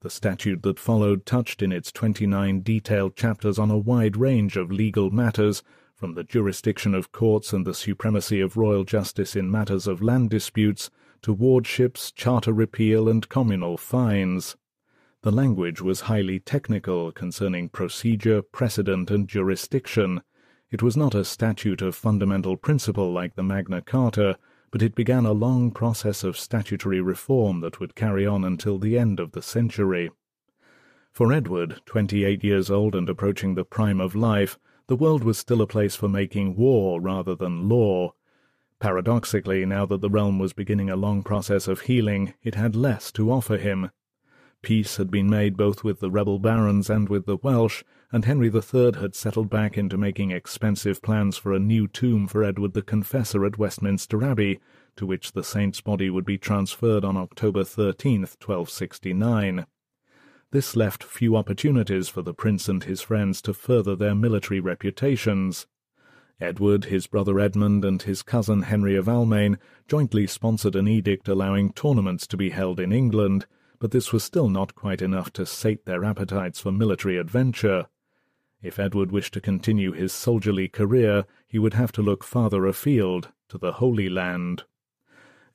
[0.00, 4.70] The statute that followed touched in its twenty-nine detailed chapters on a wide range of
[4.70, 5.62] legal matters,
[5.94, 10.30] from the jurisdiction of courts and the supremacy of royal justice in matters of land
[10.30, 10.90] disputes
[11.22, 14.56] to wardships, charter repeal, and communal fines.
[15.22, 20.22] The language was highly technical concerning procedure, precedent, and jurisdiction.
[20.72, 24.36] It was not a statute of fundamental principle like the Magna Carta,
[24.72, 28.98] but it began a long process of statutory reform that would carry on until the
[28.98, 30.10] end of the century.
[31.12, 34.58] For Edward, twenty-eight years old and approaching the prime of life,
[34.88, 38.14] the world was still a place for making war rather than law.
[38.80, 43.12] Paradoxically, now that the realm was beginning a long process of healing, it had less
[43.12, 43.92] to offer him.
[44.62, 47.82] Peace had been made both with the rebel barons and with the Welsh,
[48.12, 52.44] and Henry III had settled back into making expensive plans for a new tomb for
[52.44, 54.60] Edward the Confessor at Westminster Abbey,
[54.94, 59.66] to which the saint's body would be transferred on October 13, 1269.
[60.52, 65.66] This left few opportunities for the prince and his friends to further their military reputations.
[66.40, 69.58] Edward, his brother Edmund, and his cousin Henry of Almaine
[69.88, 73.46] jointly sponsored an edict allowing tournaments to be held in England,
[73.82, 77.88] but this was still not quite enough to sate their appetites for military adventure.
[78.62, 83.30] If Edward wished to continue his soldierly career, he would have to look farther afield,
[83.48, 84.62] to the Holy Land.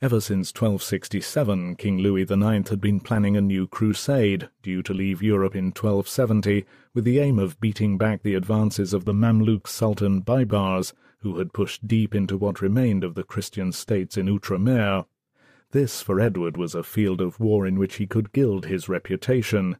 [0.01, 5.23] Ever since 1267, King Louis IX had been planning a new crusade, due to leave
[5.23, 10.21] Europe in 1270, with the aim of beating back the advances of the Mamluk Sultan
[10.21, 15.05] Baibars, who had pushed deep into what remained of the Christian states in Outremer.
[15.71, 19.75] This, for Edward, was a field of war in which he could gild his reputation.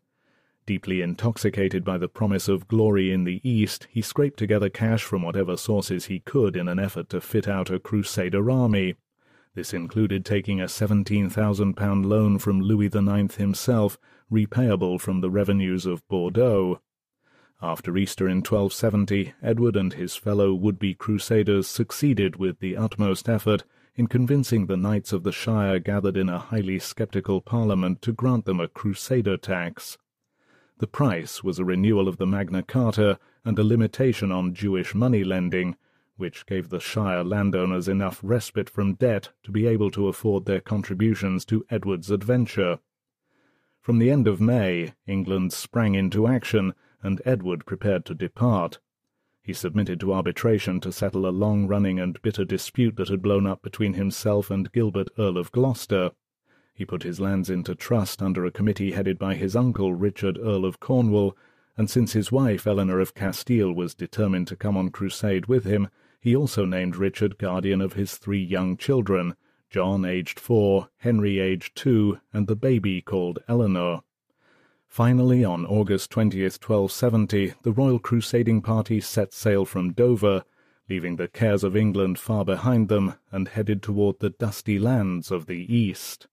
[0.66, 5.22] Deeply intoxicated by the promise of glory in the East, he scraped together cash from
[5.22, 8.96] whatever sources he could in an effort to fit out a crusader army.
[9.56, 13.98] This included taking a £17,000 loan from Louis IX himself,
[14.30, 16.82] repayable from the revenues of Bordeaux.
[17.62, 23.64] After Easter in 1270, Edward and his fellow would-be crusaders succeeded with the utmost effort
[23.98, 28.46] in convincing the knights of the shire gathered in a highly sceptical parliament to grant
[28.46, 29.98] them a crusader tax.
[30.78, 35.24] The price was a renewal of the Magna Carta and a limitation on Jewish money
[35.24, 35.76] lending,
[36.16, 40.62] which gave the Shire landowners enough respite from debt to be able to afford their
[40.62, 42.78] contributions to Edward's adventure.
[43.82, 48.78] From the end of May, England sprang into action, and Edward prepared to depart.
[49.48, 53.62] He submitted to arbitration to settle a long-running and bitter dispute that had blown up
[53.62, 56.12] between himself and Gilbert, Earl of Gloucester.
[56.74, 60.66] He put his lands into trust under a committee headed by his uncle Richard, Earl
[60.66, 61.34] of Cornwall,
[61.78, 65.88] and since his wife Eleanor of Castile was determined to come on crusade with him,
[66.20, 69.38] he also named Richard guardian of his three young children,
[69.70, 74.02] John aged four, Henry aged two, and the baby called Eleanor.
[74.98, 80.44] Finally, on August 20th, 1270, the royal crusading party set sail from Dover,
[80.90, 85.46] leaving the cares of England far behind them, and headed toward the dusty lands of
[85.46, 86.26] the East.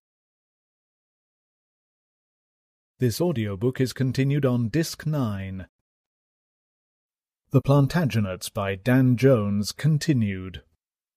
[3.01, 5.67] This audiobook is continued on Disc 9.
[7.51, 10.63] The Plantagenets by Dan Jones continued.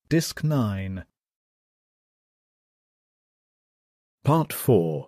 [0.10, 1.06] Disc 9.
[4.26, 5.08] Part 4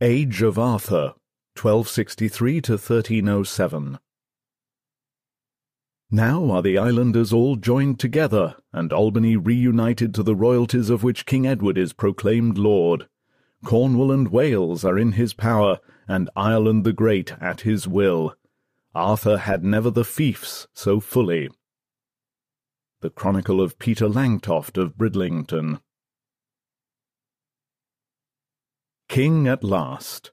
[0.00, 1.14] Age of Arthur
[1.62, 3.98] 1263 to 1307
[6.10, 11.26] Now are the islanders all joined together, and Albany reunited to the royalties of which
[11.26, 13.08] King Edward is proclaimed lord.
[13.62, 18.34] Cornwall and Wales are in his power, and Ireland the Great at his will
[18.94, 21.50] Arthur had never the fiefs so fully.
[23.02, 25.80] The Chronicle of Peter Langtoft of Bridlington.
[29.08, 30.32] King at last.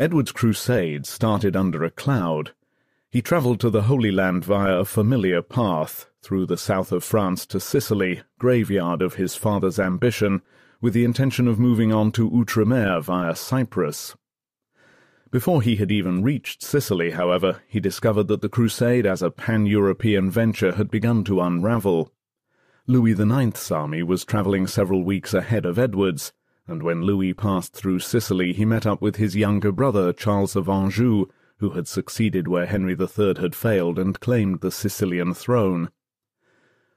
[0.00, 2.52] Edward's crusade started under a cloud.
[3.10, 7.44] He travelled to the Holy Land via a familiar path, through the south of France
[7.46, 10.42] to Sicily, graveyard of his father's ambition,
[10.80, 14.14] with the intention of moving on to Outremer via Cyprus.
[15.32, 20.30] Before he had even reached Sicily, however, he discovered that the crusade as a pan-European
[20.30, 22.12] venture had begun to unravel.
[22.86, 26.32] Louis IX's army was travelling several weeks ahead of Edward's,
[26.68, 30.68] and when Louis passed through Sicily he met up with his younger brother Charles of
[30.68, 35.88] Anjou, who had succeeded where Henry III had failed and claimed the Sicilian throne.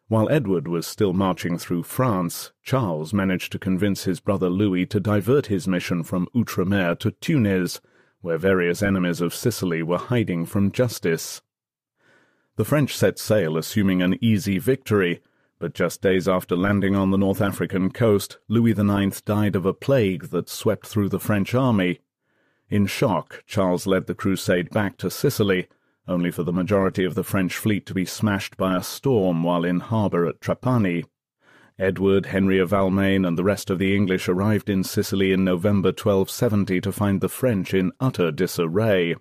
[0.10, 5.00] While Edward was still marching through France, Charles managed to convince his brother Louis to
[5.00, 7.80] divert his mission from Outremer to Tunis,
[8.20, 11.42] where various enemies of Sicily were hiding from justice.
[12.58, 15.22] The French set sail assuming an easy victory,
[15.62, 19.76] but just days after landing on the North African coast, Louis IX died of a
[19.76, 22.00] plague that swept through the French army.
[22.68, 25.68] In shock, Charles led the crusade back to Sicily,
[26.08, 29.64] only for the majority of the French fleet to be smashed by a storm while
[29.64, 31.06] in harbour at Trapani.
[31.78, 35.90] Edward, Henry of Almaine, and the rest of the English arrived in Sicily in November
[35.90, 39.16] 1270 to find the French in utter disarray.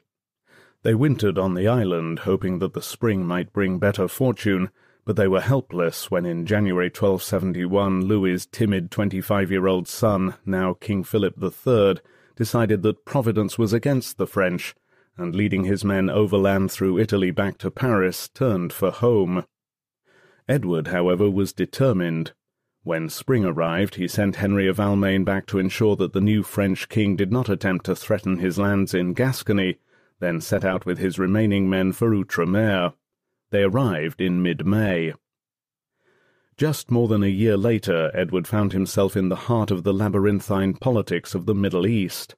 [0.84, 4.70] They wintered on the island, hoping that the spring might bring better fortune,
[5.04, 11.34] but they were helpless when in January 1271 Louis's timid twenty-five-year-old son, now King Philip
[11.42, 12.00] III,
[12.36, 14.74] decided that Providence was against the French,
[15.16, 19.44] and leading his men overland through Italy back to Paris, turned for home.
[20.48, 22.32] Edward, however, was determined.
[22.82, 26.88] When spring arrived, he sent Henry of Almaine back to ensure that the new French
[26.88, 29.78] king did not attempt to threaten his lands in Gascony,
[30.18, 32.94] then set out with his remaining men for Outremer.
[33.50, 35.14] They arrived in mid-May.
[36.56, 40.74] Just more than a year later, Edward found himself in the heart of the labyrinthine
[40.74, 42.36] politics of the Middle East.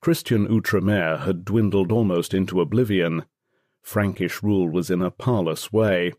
[0.00, 3.24] Christian Outremer had dwindled almost into oblivion.
[3.82, 6.12] Frankish rule was in a parlous way.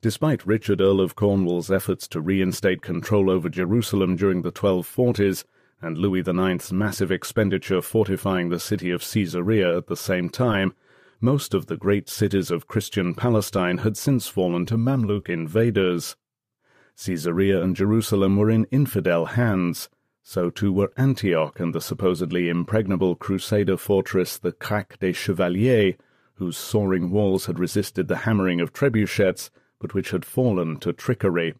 [0.00, 5.44] Despite Richard Earl of Cornwall's efforts to reinstate control over Jerusalem during the 1240s,
[5.82, 10.74] and Louis IX's massive expenditure fortifying the city of Caesarea at the same time,
[11.22, 16.16] most of the great cities of Christian Palestine had since fallen to Mamluk invaders.
[16.96, 19.88] Caesarea and Jerusalem were in infidel hands,
[20.24, 25.94] so too were Antioch and the supposedly impregnable crusader fortress the Crac des Chevaliers,
[26.34, 31.54] whose soaring walls had resisted the hammering of trebuchets, but which had fallen to trickery.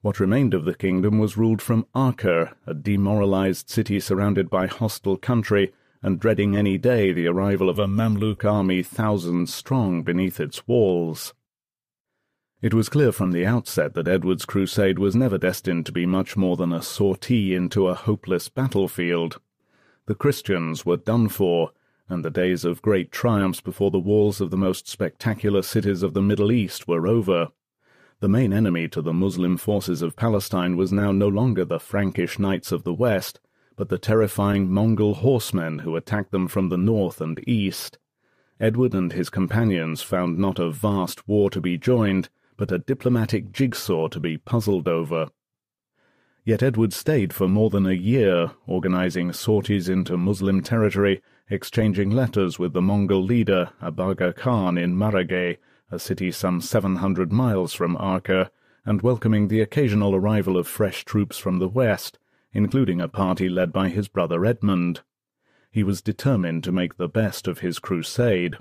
[0.00, 5.18] What remained of the kingdom was ruled from Acre, a demoralized city surrounded by hostile
[5.18, 10.66] country, and dreading any day the arrival of a Mamluk army thousands strong beneath its
[10.66, 11.34] walls.
[12.62, 16.36] It was clear from the outset that Edward's crusade was never destined to be much
[16.36, 19.40] more than a sortie into a hopeless battlefield.
[20.06, 21.72] The Christians were done for,
[22.08, 26.12] and the days of great triumphs before the walls of the most spectacular cities of
[26.12, 27.48] the Middle East were over.
[28.20, 32.38] The main enemy to the Muslim forces of Palestine was now no longer the Frankish
[32.38, 33.40] knights of the west,
[33.80, 37.96] but the terrifying Mongol horsemen who attacked them from the north and east.
[38.60, 42.28] Edward and his companions found not a vast war to be joined,
[42.58, 45.30] but a diplomatic jigsaw to be puzzled over.
[46.44, 52.58] Yet Edward stayed for more than a year, organizing sorties into Muslim territory, exchanging letters
[52.58, 55.56] with the Mongol leader Abaqa Khan in Maragheh,
[55.90, 58.50] a city some seven hundred miles from Acre,
[58.84, 62.18] and welcoming the occasional arrival of fresh troops from the west,
[62.52, 65.00] including a party led by his brother Edmund.
[65.70, 68.56] He was determined to make the best of his crusade.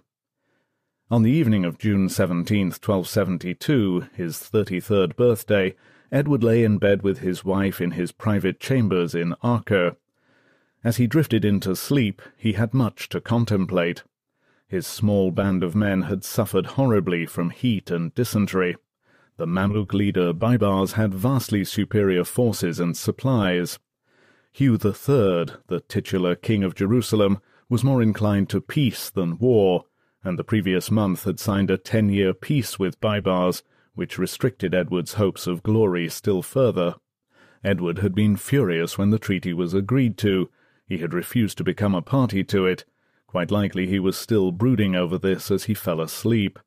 [1.12, 5.76] On the evening of June 17, 1272, his thirty-third birthday,
[6.12, 9.96] Edward lay in bed with his wife in his private chambers in Acre.
[10.84, 14.04] As he drifted into sleep, he had much to contemplate.
[14.68, 18.78] His small band of men had suffered horribly from heat and dysentery.
[19.40, 23.80] The Mamluk leader Baibars had vastly superior forces and supplies.
[24.52, 29.86] Hugh III, the titular king of Jerusalem, was more inclined to peace than war,
[30.26, 33.64] and the previous month had signed a ten-year peace with Baibars,
[33.96, 36.96] which restricted Edward's hopes of glory still further.
[37.64, 40.50] Edward had been furious when the treaty was agreed to.
[40.86, 42.84] He had refused to become a party to it.
[43.26, 46.60] Quite likely he was still brooding over this as he fell asleep.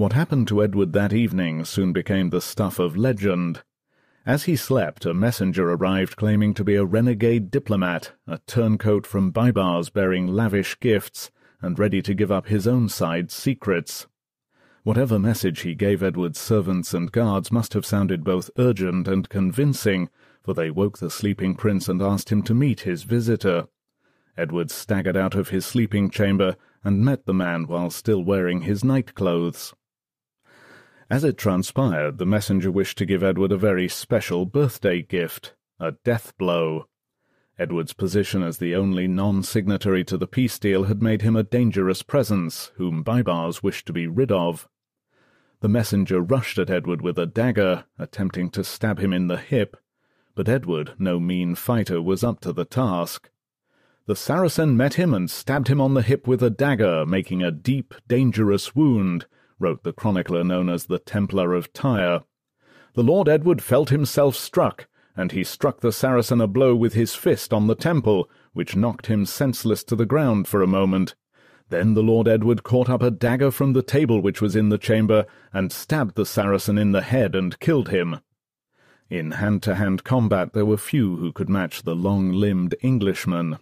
[0.00, 3.62] What happened to Edward that evening soon became the stuff of legend.
[4.24, 9.30] As he slept, a messenger arrived claiming to be a renegade diplomat, a turncoat from
[9.30, 11.30] Baibars bearing lavish gifts,
[11.60, 14.06] and ready to give up his own side's secrets.
[14.84, 20.08] Whatever message he gave Edward's servants and guards must have sounded both urgent and convincing,
[20.42, 23.66] for they woke the sleeping prince and asked him to meet his visitor.
[24.34, 28.82] Edward staggered out of his sleeping chamber and met the man while still wearing his
[28.82, 29.74] night clothes.
[31.10, 35.92] As it transpired, the messenger wished to give Edward a very special birthday gift, a
[36.04, 36.86] death blow.
[37.58, 42.04] Edward's position as the only non-signatory to the peace deal had made him a dangerous
[42.04, 44.68] presence, whom Baibars wished to be rid of.
[45.62, 49.76] The messenger rushed at Edward with a dagger, attempting to stab him in the hip,
[50.36, 53.30] but Edward, no mean fighter, was up to the task.
[54.06, 57.50] The Saracen met him and stabbed him on the hip with a dagger, making a
[57.50, 59.26] deep, dangerous wound,
[59.60, 62.22] wrote the chronicler known as the Templar of Tyre.
[62.94, 67.14] The Lord Edward felt himself struck, and he struck the Saracen a blow with his
[67.14, 71.14] fist on the temple, which knocked him senseless to the ground for a moment.
[71.68, 74.78] Then the Lord Edward caught up a dagger from the table which was in the
[74.78, 78.20] chamber, and stabbed the Saracen in the head and killed him.
[79.08, 83.58] In hand-to-hand combat there were few who could match the long-limbed Englishman.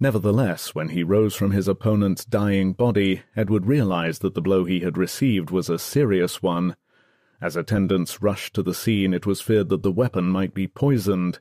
[0.00, 4.80] Nevertheless, when he rose from his opponent's dying body, Edward realized that the blow he
[4.80, 6.74] had received was a serious one,
[7.40, 11.38] as attendants rushed to the scene, it was feared that the weapon might be poisoned.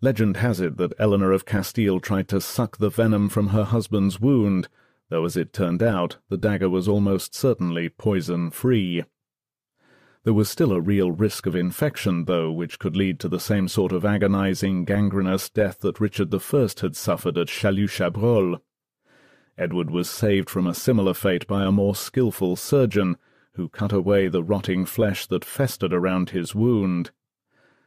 [0.00, 4.18] Legend has it that Eleanor of Castile tried to suck the venom from her husband's
[4.18, 4.68] wound,
[5.10, 9.04] though as it turned out, the dagger was almost certainly poison-free.
[10.28, 13.66] There was still a real risk of infection, though, which could lead to the same
[13.66, 16.38] sort of agonizing, gangrenous death that Richard I
[16.82, 18.60] had suffered at Châlus-Chabrol.
[19.56, 23.16] Edward was saved from a similar fate by a more skilful surgeon,
[23.54, 27.10] who cut away the rotting flesh that festered around his wound.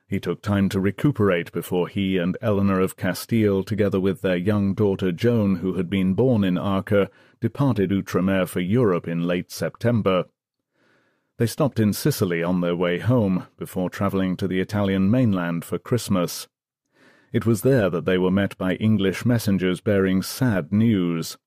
[0.08, 4.74] He took time to recuperate before he and Eleanor of Castile, together with their young
[4.74, 10.26] daughter Joan, who had been born in Acre, departed Outremer for Europe in late September.
[11.42, 15.80] They stopped in Sicily on their way home, before travelling to the Italian mainland for
[15.80, 16.48] Christmas.
[17.34, 21.40] It was there that they were met by English messengers bearing sad news.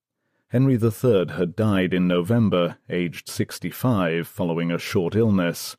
[0.49, 5.77] Henry III had died in November, aged 65, following a short illness.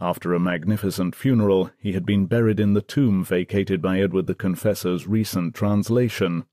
[0.00, 4.34] After a magnificent funeral, he had been buried in the tomb vacated by Edward the
[4.34, 6.44] Confessor's recent translation.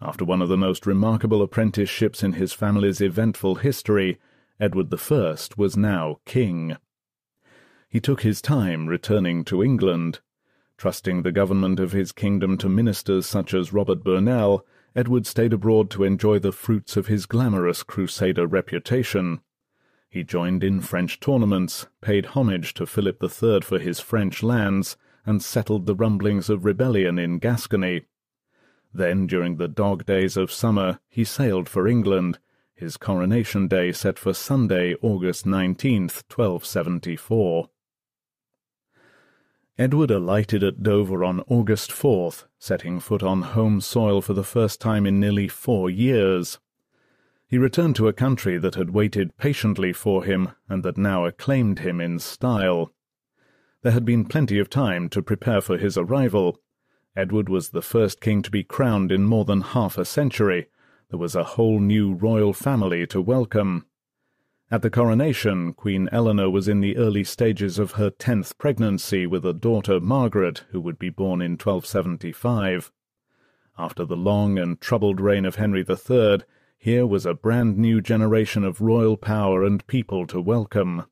[0.00, 4.20] After one of the most remarkable apprenticeships in his family's eventful history,
[4.60, 6.76] Edward I was now king.
[7.88, 10.20] He took his time returning to England.
[10.76, 15.90] Trusting the government of his kingdom to ministers such as Robert Burnell, Edward stayed abroad
[15.92, 19.40] to enjoy the fruits of his glamorous crusader reputation.
[20.10, 25.42] He joined in French tournaments, paid homage to Philip III for his French lands, and
[25.42, 28.02] settled the rumblings of rebellion in Gascony.
[28.92, 32.38] Then, during the dog days of summer, he sailed for England,
[32.80, 37.68] his coronation day set for Sunday, August 19th, 1274.
[39.78, 44.80] Edward alighted at Dover on August 4th, setting foot on home soil for the first
[44.80, 46.58] time in nearly four years.
[47.46, 51.80] He returned to a country that had waited patiently for him and that now acclaimed
[51.80, 52.92] him in style.
[53.82, 56.58] There had been plenty of time to prepare for his arrival.
[57.14, 60.68] Edward was the first king to be crowned in more than half a century.
[61.10, 63.86] There was a whole new royal family to welcome.
[64.70, 69.44] At the coronation, Queen Eleanor was in the early stages of her tenth pregnancy with
[69.44, 72.92] a daughter, Margaret, who would be born in 1275.
[73.76, 76.42] After the long and troubled reign of Henry III,
[76.78, 81.06] here was a brand new generation of royal power and people to welcome.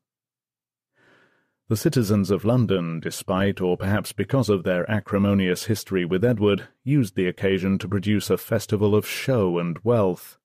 [1.69, 7.15] The citizens of London, despite or perhaps because of their acrimonious history with Edward, used
[7.15, 10.39] the occasion to produce a festival of show and wealth.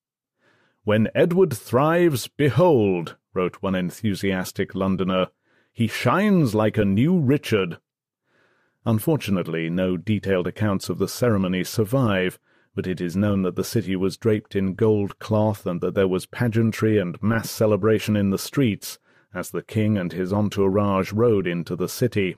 [0.82, 5.28] When Edward thrives, behold, wrote one enthusiastic Londoner,
[5.72, 7.78] he shines like a new Richard.
[8.84, 12.38] Unfortunately, no detailed accounts of the ceremony survive,
[12.74, 16.06] but it is known that the city was draped in gold cloth and that there
[16.06, 18.98] was pageantry and mass celebration in the streets
[19.34, 22.36] as the king and his entourage rode into the city.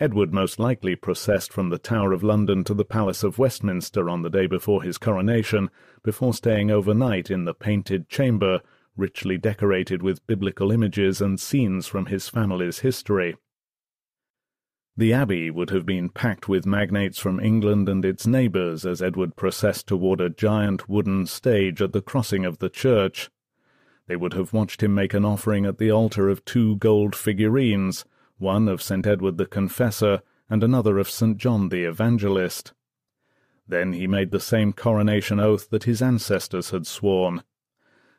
[0.00, 4.22] Edward most likely processed from the Tower of London to the Palace of Westminster on
[4.22, 5.68] the day before his coronation,
[6.02, 8.62] before staying overnight in the Painted Chamber,
[8.96, 13.36] richly decorated with biblical images and scenes from his family's history.
[14.96, 19.36] The abbey would have been packed with magnates from England and its neighbours as Edward
[19.36, 23.30] processed toward a giant wooden stage at the crossing of the church.
[24.10, 28.04] They would have watched him make an offering at the altar of two gold figurines,
[28.38, 29.06] one of St.
[29.06, 31.36] Edward the Confessor, and another of St.
[31.36, 32.72] John the Evangelist.
[33.68, 37.44] Then he made the same coronation oath that his ancestors had sworn.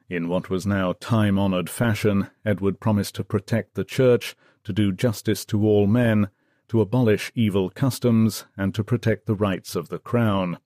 [0.07, 4.33] In what was now time-honoured fashion, Edward promised to protect the Church,
[4.63, 6.29] to do justice to all men,
[6.69, 10.57] to abolish evil customs, and to protect the rights of the Crown.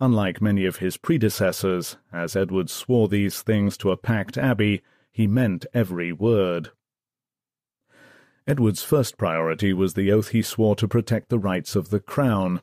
[0.00, 4.82] Unlike many of his predecessors, as Edward swore these things to a packed abbey,
[5.12, 6.70] he meant every word.
[8.46, 12.60] Edward's first priority was the oath he swore to protect the rights of the Crown.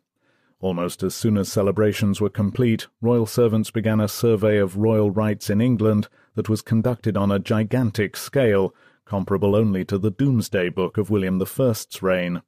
[0.60, 5.50] Almost as soon as celebrations were complete, royal servants began a survey of royal rights
[5.50, 8.76] in England that was conducted on a gigantic scale,
[9.06, 12.44] comparable only to the Domesday Book of William I's reign.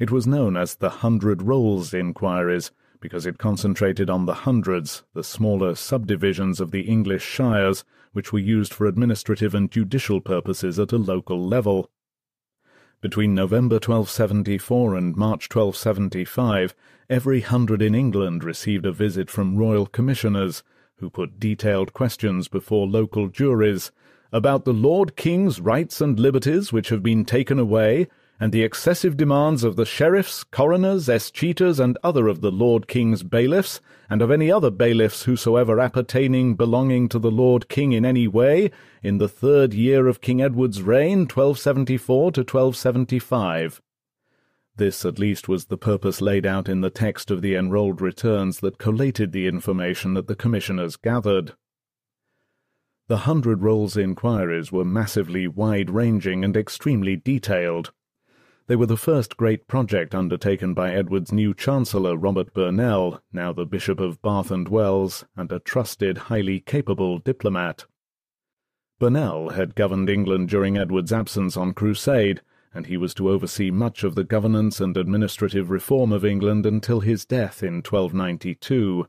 [0.00, 5.24] It was known as the Hundred Rolls Inquiries, because it concentrated on the hundreds, the
[5.24, 10.92] smaller subdivisions of the English shires, which were used for administrative and judicial purposes at
[10.92, 11.90] a local level.
[13.00, 16.74] Between November 1274 and March 1275,
[17.10, 20.62] every hundred in England received a visit from royal commissioners,
[20.96, 23.92] who put detailed questions before local juries
[24.32, 28.08] about the Lord King's rights and liberties which have been taken away,
[28.38, 33.22] and the excessive demands of the sheriffs, coroners, escheators, and other of the Lord King's
[33.22, 33.80] bailiffs,
[34.10, 38.70] and of any other bailiffs whosoever appertaining belonging to the Lord King in any way,
[39.02, 43.80] in the third year of King Edward's reign, 1274 to 1275.
[44.76, 48.60] This at least was the purpose laid out in the text of the enrolled returns
[48.60, 51.54] that collated the information that the commissioners gathered.
[53.08, 57.92] The Hundred Rolls inquiries were massively wide-ranging and extremely detailed.
[58.68, 63.64] They were the first great project undertaken by Edward's new Chancellor Robert Burnell, now the
[63.64, 67.84] Bishop of Bath and Wells, and a trusted, highly capable diplomat.
[68.98, 72.40] Burnell had governed England during Edward's absence on crusade,
[72.74, 76.98] and he was to oversee much of the governance and administrative reform of England until
[76.98, 79.06] his death in 1292.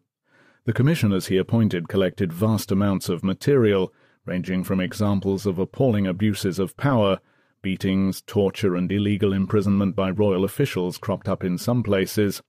[0.65, 3.91] The commissioners he appointed collected vast amounts of material,
[4.23, 7.19] ranging from examples of appalling abuses of power
[7.67, 12.41] beatings, torture, and illegal imprisonment by royal officials cropped up in some places,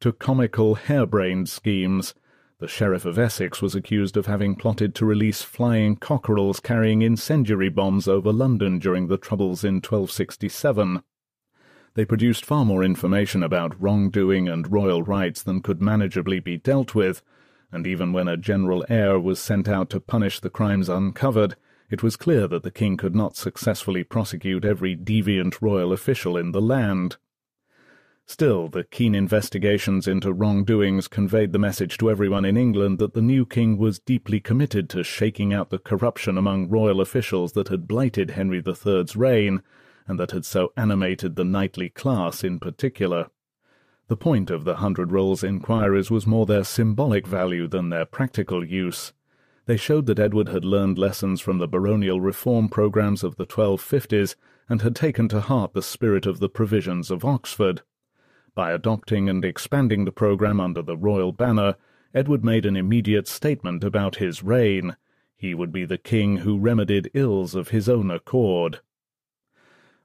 [0.00, 2.12] to comical, harebrained schemes,
[2.58, 7.70] The Sheriff of Essex was accused of having plotted to release flying cockerels carrying incendiary
[7.70, 11.02] bombs over London during the Troubles in 1267.
[11.94, 16.94] They produced far more information about wrongdoing and royal rights than could manageably be dealt
[16.94, 17.22] with,
[17.72, 21.56] and even when a general eyre was sent out to punish the crimes uncovered,
[21.90, 26.52] it was clear that the king could not successfully prosecute every deviant royal official in
[26.52, 27.16] the land.
[28.28, 33.22] Still, the keen investigations into wrongdoings conveyed the message to everyone in England that the
[33.22, 37.86] new king was deeply committed to shaking out the corruption among royal officials that had
[37.86, 39.62] blighted Henry III's reign,
[40.08, 43.28] and that had so animated the knightly class in particular.
[44.08, 48.64] The point of the Hundred Rolls inquiries was more their symbolic value than their practical
[48.64, 49.12] use.
[49.66, 54.36] They showed that Edward had learned lessons from the baronial reform programs of the 1250s
[54.68, 57.82] and had taken to heart the spirit of the provisions of Oxford.
[58.54, 61.74] By adopting and expanding the program under the royal banner,
[62.14, 64.96] Edward made an immediate statement about his reign.
[65.36, 68.80] He would be the king who remedied ills of his own accord.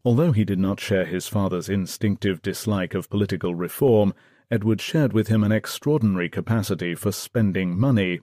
[0.03, 4.15] Although he did not share his father's instinctive dislike of political reform,
[4.49, 8.21] Edward shared with him an extraordinary capacity for spending money.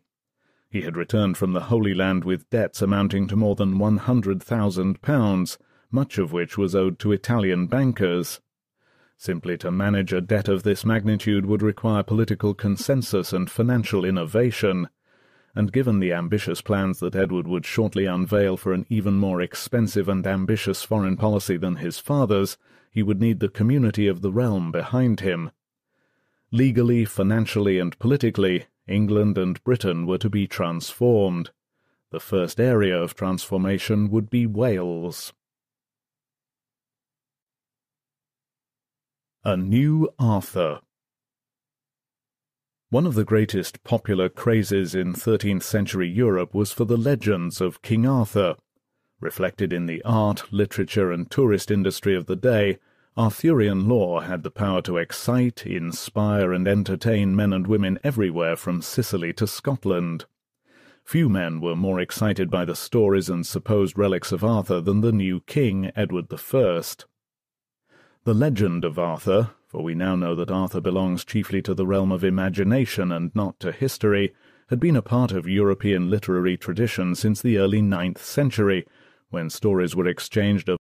[0.71, 4.43] He had returned from the Holy Land with debts amounting to more than one hundred
[4.43, 5.59] thousand pounds,
[5.91, 8.41] much of which was owed to Italian bankers.
[9.17, 14.89] Simply to manage a debt of this magnitude would require political consensus and financial innovation
[15.55, 20.09] and given the ambitious plans that Edward would shortly unveil for an even more expensive
[20.09, 22.57] and ambitious foreign policy than his father's,
[22.93, 25.51] he would need the community of the realm behind him.
[26.53, 31.51] Legally, financially, and politically, England and Britain were to be transformed.
[32.11, 35.33] The first area of transformation would be Wales.
[39.45, 40.81] A New Arthur
[42.91, 47.83] one of the greatest popular crazes in 13th century Europe was for the legends of
[47.83, 48.57] King Arthur.
[49.21, 52.79] Reflected in the art, literature, and tourist industry of the day,
[53.19, 58.81] Arthurian lore had the power to excite, inspire, and entertain men and women everywhere from
[58.81, 60.27] Sicily to Scotland.
[61.03, 65.11] Few men were more excited by the stories and supposed relics of Arthur than the
[65.11, 66.83] new king, Edward I.
[68.23, 72.13] The legend of Arthur, for we now know that Arthur belongs chiefly to the realm
[72.13, 74.33] of imagination and not to history,
[74.69, 78.87] had been a part of European literary tradition since the early ninth century,
[79.31, 80.79] when stories were exchanged of